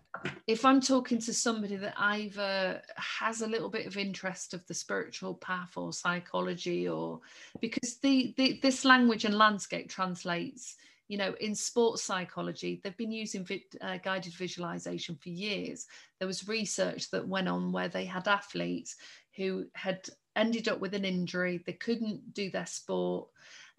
[0.47, 4.75] if i'm talking to somebody that either has a little bit of interest of the
[4.75, 7.21] spiritual path or psychology or
[7.61, 10.77] because the, the this language and landscape translates
[11.09, 15.87] you know in sports psychology they've been using vi- uh, guided visualization for years.
[16.19, 18.97] There was research that went on where they had athletes
[19.37, 23.29] who had ended up with an injury they couldn't do their sport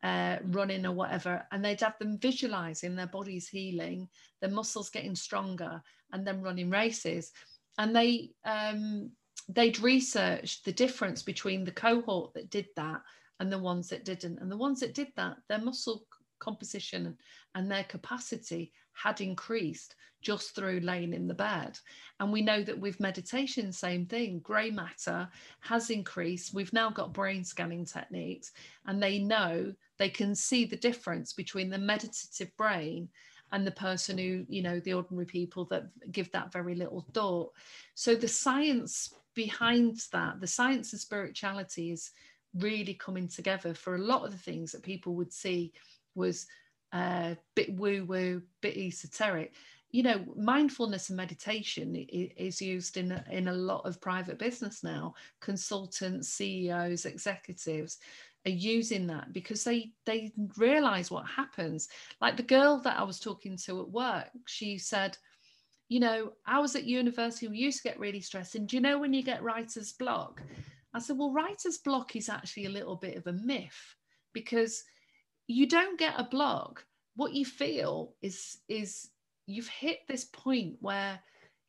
[0.03, 4.07] uh, running or whatever, and they'd have them visualizing their bodies healing,
[4.41, 7.32] their muscles getting stronger, and then running races.
[7.78, 9.11] And they um,
[9.48, 13.02] they'd researched the difference between the cohort that did that
[13.40, 14.40] and the ones that didn't.
[14.40, 16.06] And the ones that did that, their muscle
[16.40, 17.18] composition
[17.56, 21.80] and their capacity had increased just through laying in the bed.
[22.20, 25.28] And we know that with meditation, same thing, grey matter
[25.62, 26.54] has increased.
[26.54, 28.52] We've now got brain scanning techniques,
[28.86, 33.10] and they know they can see the difference between the meditative brain
[33.52, 37.52] and the person who, you know, the ordinary people that give that very little thought.
[37.96, 42.12] So the science behind that, the science and spirituality is
[42.56, 45.74] really coming together for a lot of the things that people would see
[46.16, 46.48] was
[46.92, 49.54] uh, bit woo woo, bit esoteric.
[49.92, 54.84] You know, mindfulness and meditation is used in a, in a lot of private business
[54.84, 55.16] now.
[55.42, 57.98] Consultants, CEOs, executives
[58.46, 61.90] are using that because they they realize what happens.
[62.22, 65.18] Like the girl that I was talking to at work, she said,
[65.90, 68.56] you know, I was at university, we used to get really stressed.
[68.56, 70.42] And do you know when you get writer's block?
[70.94, 73.96] I said, well, writer's block is actually a little bit of a myth
[74.34, 74.84] because
[75.48, 76.86] you don't get a block
[77.16, 79.10] what you feel is is
[79.46, 81.20] you've hit this point where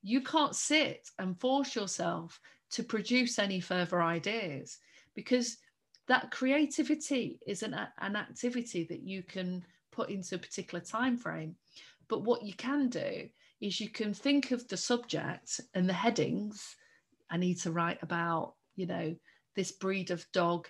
[0.02, 2.40] you can't sit and force yourself
[2.70, 4.78] to produce any further ideas
[5.14, 5.58] because
[6.08, 11.54] that creativity is an, an activity that you can put into a particular time frame.
[12.08, 13.28] But what you can do
[13.60, 16.76] is you can think of the subject and the headings.
[17.30, 19.14] I need to write about you know
[19.54, 20.66] this breed of dog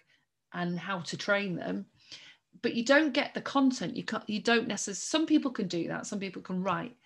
[0.52, 1.86] and how to train them
[2.60, 3.96] but you don't get the content.
[3.96, 6.96] You can't you don't necessarily some people can do that some people can write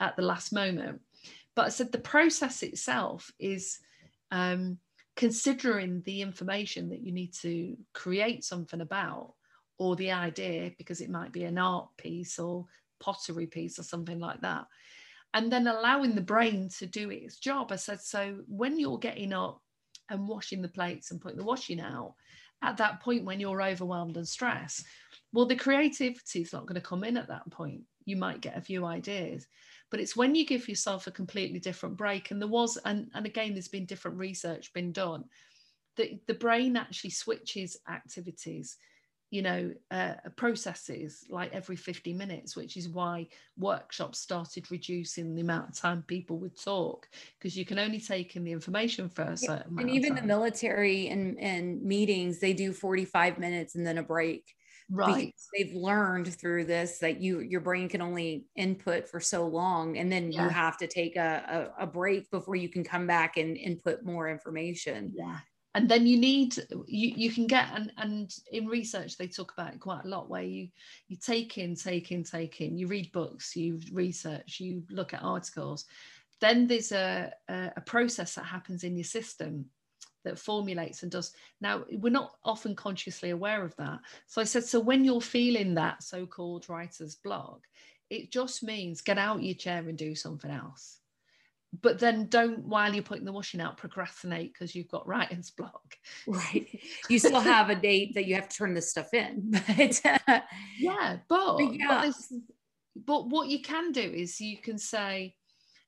[0.00, 1.00] at the last moment.
[1.54, 3.78] But i said the process itself is
[4.30, 4.78] um,
[5.14, 9.34] considering the information that you need to create something about
[9.78, 12.66] or the idea because it might be an art piece or
[13.00, 14.66] pottery piece or something like that
[15.36, 17.70] and then allowing the brain to do its job.
[17.70, 19.60] I said so when you're getting up
[20.08, 22.14] and washing the plates and putting the washing out
[22.62, 24.84] at that point when you're overwhelmed and stressed
[25.32, 27.82] well the creativity is not going to come in at that point.
[28.04, 29.46] You might get a few ideas
[29.90, 33.26] but it's when you give yourself a completely different break and there was and, and
[33.26, 35.24] again there's been different research been done
[35.96, 38.76] that the brain actually switches activities
[39.30, 43.26] you know uh, processes like every 50 minutes which is why
[43.58, 47.08] workshops started reducing the amount of time people would talk
[47.38, 51.08] because you can only take in the information for a certain and even the military
[51.08, 54.54] and, and meetings they do 45 minutes and then a break
[54.90, 55.34] right.
[55.56, 60.10] they've learned through this that you your brain can only input for so long and
[60.10, 60.44] then yeah.
[60.44, 64.04] you have to take a, a, a break before you can come back and input
[64.04, 65.12] more information.
[65.16, 65.38] Yeah
[65.76, 69.74] and then you need you, you can get and and in research they talk about
[69.74, 70.68] it quite a lot where you
[71.08, 72.78] you take in take in take in.
[72.78, 75.84] You read books you research you look at articles.
[76.40, 79.66] Then there's a, a, a process that happens in your system
[80.24, 81.32] that formulates and does.
[81.60, 84.00] Now we're not often consciously aware of that.
[84.26, 87.60] So i said so when you're feeling that so-called writer's block
[88.08, 91.00] it just means get out your chair and do something else
[91.82, 95.96] but then don't while you're putting the washing out procrastinate because you've got writer's block.
[96.26, 96.80] Right.
[97.08, 100.40] You still have a date that you have to turn this stuff in but uh,
[100.78, 102.10] yeah but but, yeah.
[102.10, 102.38] But,
[103.04, 105.34] but what you can do is you can say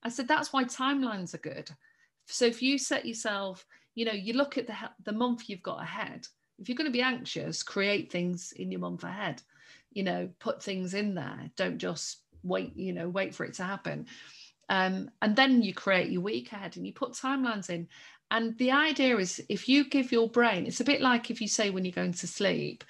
[0.03, 1.71] i said that's why timelines are good.
[2.27, 4.75] So if you set yourself you know you look at the
[5.05, 6.27] the month you've got ahead
[6.59, 9.43] if you're going to be anxious create things in your month ahead.
[9.93, 11.51] You know put things in there.
[11.57, 14.07] Don't just wait you know wait for it to happen
[14.69, 17.89] um, and then you create your week ahead and you put timelines in.
[18.31, 21.49] And the idea is if you give your brain, it's a bit like if you
[21.49, 22.85] say when you're going to sleep,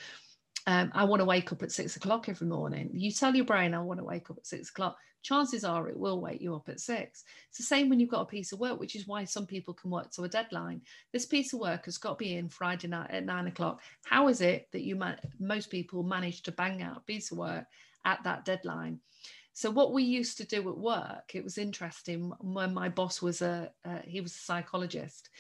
[0.67, 2.91] um, I want to wake up at six o'clock every morning.
[2.93, 4.97] You tell your brain, I want to wake up at six o'clock.
[5.23, 7.25] Chances are it will wake you up at six.
[7.49, 9.75] It's the same when you've got a piece of work, which is why some people
[9.75, 10.83] can work to a deadline.
[11.13, 13.83] This piece of work has got to be in Friday night at nine o'clock.
[14.05, 17.39] How is it that you might, most people manage to bang out a piece of
[17.39, 17.65] work
[18.05, 19.01] at that deadline?
[19.59, 23.43] So what we used to do at work, it was interesting when my boss was
[23.43, 25.31] a uh, he was a psychologist.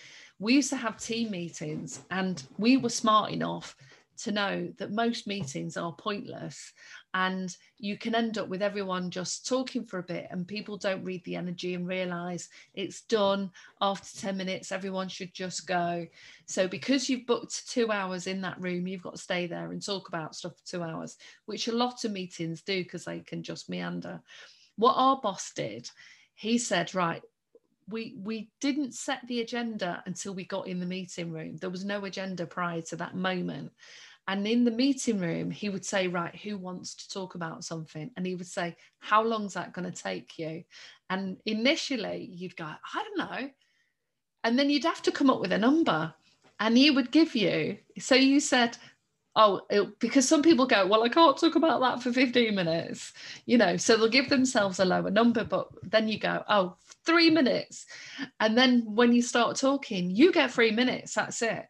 [0.40, 3.76] We used to have team meetings, and we were smart enough
[4.18, 6.72] to know that most meetings are pointless
[7.14, 11.04] and you can end up with everyone just talking for a bit and people don't
[11.04, 13.50] read the energy and realize it's done.
[13.80, 16.06] After 10 minutes everyone should just go.
[16.46, 19.84] So because you've booked two hours in that room you've got to stay there and
[19.84, 21.16] talk about stuff for two hours
[21.46, 24.20] which a lot of meetings do because they can just meander.
[24.76, 25.90] What our boss did
[26.34, 27.22] he said right
[27.88, 31.56] we we didn't set the agenda until we got in the meeting room.
[31.56, 33.72] There was no agenda prior to that moment
[34.28, 38.10] and in the meeting room, he would say, Right, who wants to talk about something?
[38.16, 40.64] And he would say, How long's that going to take you?
[41.08, 43.50] And initially, you'd go, I don't know.
[44.44, 46.12] And then you'd have to come up with a number.
[46.60, 48.76] And he would give you, so you said,
[49.34, 53.14] Oh, it, because some people go, Well, I can't talk about that for 15 minutes,
[53.46, 55.42] you know, so they'll give themselves a lower number.
[55.42, 56.76] But then you go, Oh,
[57.06, 57.86] three minutes.
[58.40, 61.14] And then when you start talking, you get three minutes.
[61.14, 61.64] That's it.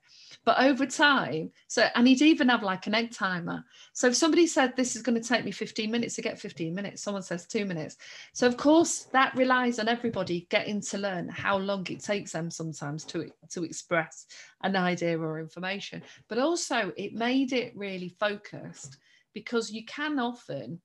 [0.48, 3.62] But over time, so and he'd even have like an egg timer.
[3.92, 6.74] So if somebody said this is going to take me 15 minutes to get 15
[6.74, 7.98] minutes, someone says two minutes.
[8.32, 12.50] So of course that relies on everybody getting to learn how long it takes them
[12.50, 14.24] sometimes to, to express
[14.62, 16.02] an idea or information.
[16.30, 18.96] But also it made it really focused
[19.34, 20.80] because you can often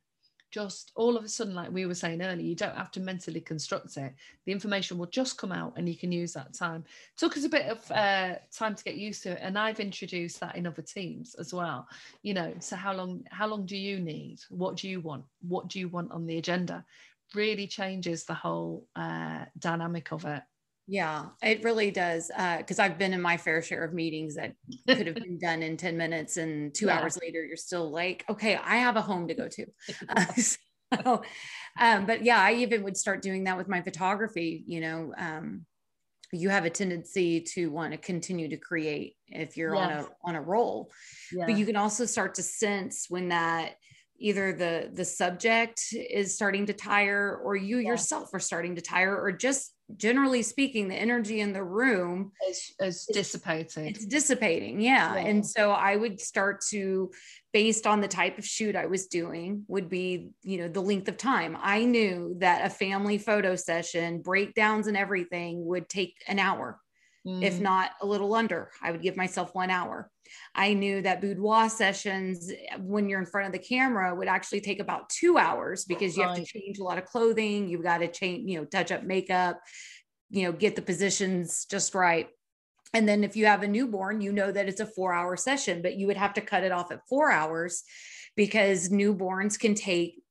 [0.54, 3.42] just all of a sudden, like we were saying earlier, you don't have to mentally
[3.42, 4.14] construct it.
[4.46, 6.84] The information will just come out and you can use that time.
[6.86, 9.40] It took us a bit of uh, time to get used to it.
[9.42, 11.88] And I've introduced that in other teams as well.
[12.22, 14.42] You know, so how long, how long do you need?
[14.50, 15.26] What do you want?
[15.42, 16.86] What do you want on the agenda?
[17.34, 20.44] Really changes the whole uh, dynamic of it.
[20.88, 22.28] Yeah, it really does.
[22.28, 24.54] Because uh, I've been in my fair share of meetings that
[24.88, 27.00] could have been done in 10 minutes, and two yeah.
[27.00, 29.66] hours later, you're still like, okay, I have a home to go to.
[30.10, 30.26] Uh,
[31.04, 31.24] so,
[31.80, 34.64] um, but yeah, I even would start doing that with my photography.
[34.68, 35.66] You know, um,
[36.32, 39.84] you have a tendency to want to continue to create if you're yes.
[39.84, 40.92] on a on a roll,
[41.32, 41.46] yeah.
[41.46, 43.76] but you can also start to sense when that
[44.20, 47.90] either the the subject is starting to tire or you yeah.
[47.90, 52.74] yourself are starting to tire or just generally speaking the energy in the room is,
[52.80, 55.16] is dissipating it's dissipating yeah.
[55.16, 55.22] yeah.
[55.22, 57.12] and so i would start to
[57.52, 61.08] based on the type of shoot i was doing would be you know the length
[61.10, 66.40] of time i knew that a family photo session breakdowns and everything would take an
[66.40, 66.80] hour
[67.26, 67.44] mm.
[67.44, 68.72] if not a little under.
[68.82, 70.10] I would give myself one hour.
[70.56, 74.80] I knew that boudoir sessions, when you're in front of the camera, would actually take
[74.80, 77.68] about two hours because you have to change a lot of clothing.
[77.68, 79.60] You've got to change, you know, touch up makeup,
[80.30, 82.28] you know, get the positions just right.
[82.94, 85.82] And then if you have a newborn, you know that it's a four hour session,
[85.82, 87.84] but you would have to cut it off at four hours
[88.36, 90.22] because newborns can take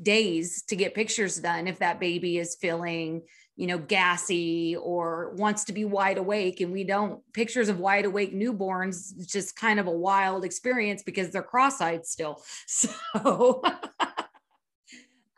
[0.00, 3.22] days to get pictures done if that baby is feeling
[3.56, 6.60] you know, gassy or wants to be wide awake.
[6.60, 11.30] And we don't, pictures of wide awake newborns, just kind of a wild experience because
[11.30, 12.42] they're cross eyed still.
[12.66, 13.62] So,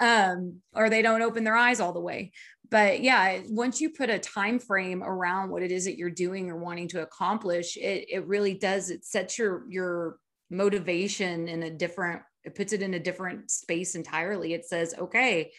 [0.01, 2.32] um, or they don't open their eyes all the way.
[2.70, 6.51] But yeah, once you put a time frame around what it is that you're doing
[6.51, 10.16] or wanting to accomplish, it, it really does, it sets your, your
[10.51, 14.55] motivation in a different, it puts it in a different space entirely.
[14.55, 15.53] It says, okay,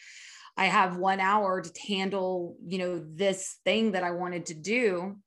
[0.57, 5.17] I have one hour to handle, you know, this thing that I wanted to do.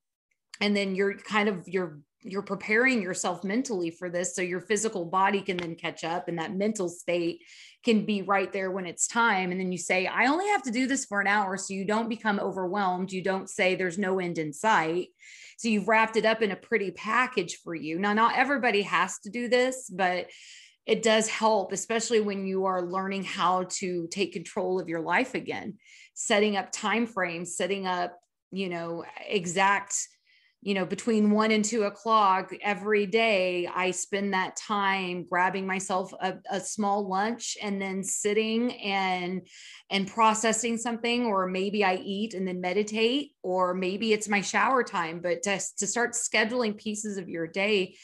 [0.61, 5.05] And then you're kind of you're you're preparing yourself mentally for this so your physical
[5.05, 7.41] body can then catch up and that mental state
[7.85, 9.51] can be right there when it's time.
[9.51, 11.85] And then you say i only have to do this for an hour so you
[11.85, 13.11] don't become overwhelmed.
[13.11, 15.09] You don't say there's no end in sight.
[15.57, 17.99] So you've wrapped it up in a pretty package for you.
[17.99, 20.27] Now not everybody has to do this but
[20.89, 25.35] it does help, especially when you are learning how to take control of your life
[25.35, 25.77] again,
[26.15, 28.17] setting up time frames, setting up,
[28.49, 29.93] you know, exact,
[30.61, 36.11] you know, between one and two o'clock every day, I spend that time grabbing myself
[36.19, 39.47] a, a small lunch and then sitting and
[39.91, 44.83] and processing something, or maybe I eat and then meditate, or maybe it's my shower
[44.83, 45.21] time.
[45.21, 47.95] But to, to start scheduling pieces of your day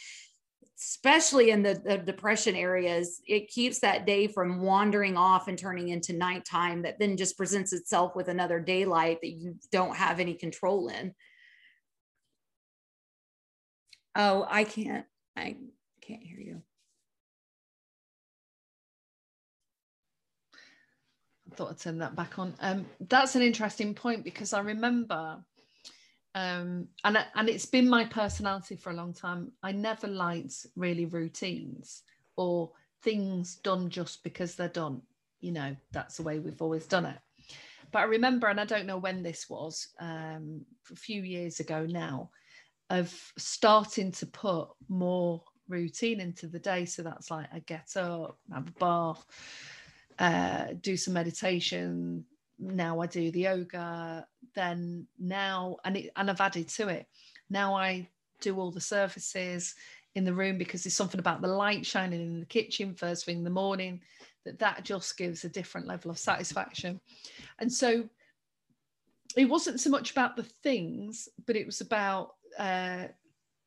[0.85, 5.89] especially in the, the, depression areas, it keeps that day from wandering off and turning
[5.89, 10.35] into nighttime that then just presents itself with another daylight that you don't have any
[10.35, 11.13] control in.
[14.15, 15.05] Oh, I can't,
[15.35, 15.55] I
[16.01, 16.61] can't hear you.
[21.51, 22.53] I thought I'd turn that back on.
[22.59, 25.43] Um, that's an interesting point because I remember
[26.35, 29.51] um, and and it's been my personality for a long time.
[29.63, 32.03] I never liked really routines
[32.35, 32.71] or
[33.01, 35.01] things done just because they're done.
[35.39, 37.17] You know, that's the way we've always done it.
[37.91, 41.85] But I remember, and I don't know when this was, um, a few years ago
[41.85, 42.29] now,
[42.89, 46.85] of starting to put more routine into the day.
[46.85, 49.25] So that's like I get up, have a bath,
[50.19, 52.25] uh, do some meditation.
[52.59, 54.27] Now I do the yoga.
[54.55, 57.07] Then now, and it, and I've added to it.
[57.49, 58.09] Now I
[58.41, 59.75] do all the services
[60.15, 63.37] in the room because there's something about the light shining in the kitchen first thing
[63.37, 64.01] in the morning
[64.45, 66.99] that that just gives a different level of satisfaction.
[67.59, 68.07] And so
[69.35, 73.05] it wasn't so much about the things, but it was about uh,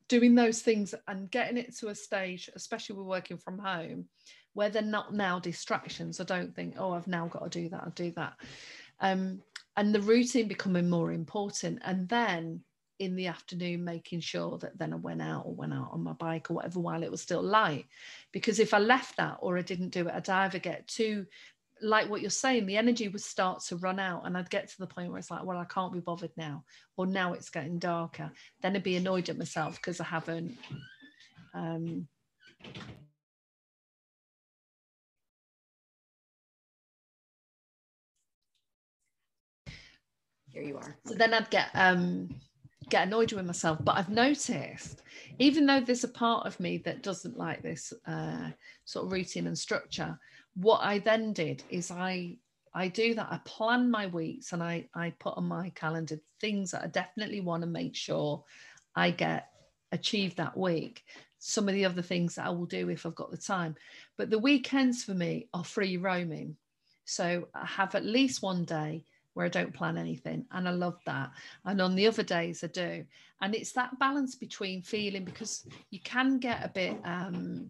[0.07, 4.05] doing those things and getting it to a stage, especially we're working from home,
[4.53, 6.19] where they're not now distractions.
[6.19, 8.33] I don't think, oh, I've now got to do that, I'll do that.
[9.01, 9.41] Um,
[9.79, 11.79] and the routine becoming more important.
[11.85, 12.59] And then
[12.99, 16.11] in the afternoon, making sure that then I went out or went out on my
[16.11, 17.85] bike or whatever while it was still light.
[18.33, 21.25] Because if I left that or I didn't do it, I'd either get too
[21.81, 24.77] like what you're saying, the energy would start to run out, and I'd get to
[24.79, 26.65] the point where it's like, well, I can't be bothered now,
[26.97, 28.33] or now it's getting darker.
[28.61, 30.57] Then I'd be annoyed at myself because I haven't.
[31.53, 32.05] Um,
[40.59, 40.95] Here you are.
[41.05, 42.35] So then I'd get um,
[42.89, 43.79] get annoyed with myself.
[43.81, 45.01] But I've noticed,
[45.37, 48.49] even though there's a part of me that doesn't like this uh,
[48.83, 50.19] sort of routine and structure,
[50.55, 52.37] what I then did is I
[52.73, 53.27] I do that.
[53.31, 57.39] I plan my weeks and I I put on my calendar things that I definitely
[57.39, 58.43] want to make sure
[58.95, 59.47] I get
[59.93, 61.03] achieve that week.
[61.37, 63.75] Some of the other things that I will do if I've got the time.
[64.17, 66.57] But the weekends for me are free roaming.
[67.05, 69.05] So I have at least one day
[69.39, 70.45] where I don't plan anything.
[70.51, 71.31] And I love that.
[71.63, 73.05] And on the other days, I do.
[73.39, 76.97] And it's that balance between feeling because you can get a bit.
[77.05, 77.69] Um,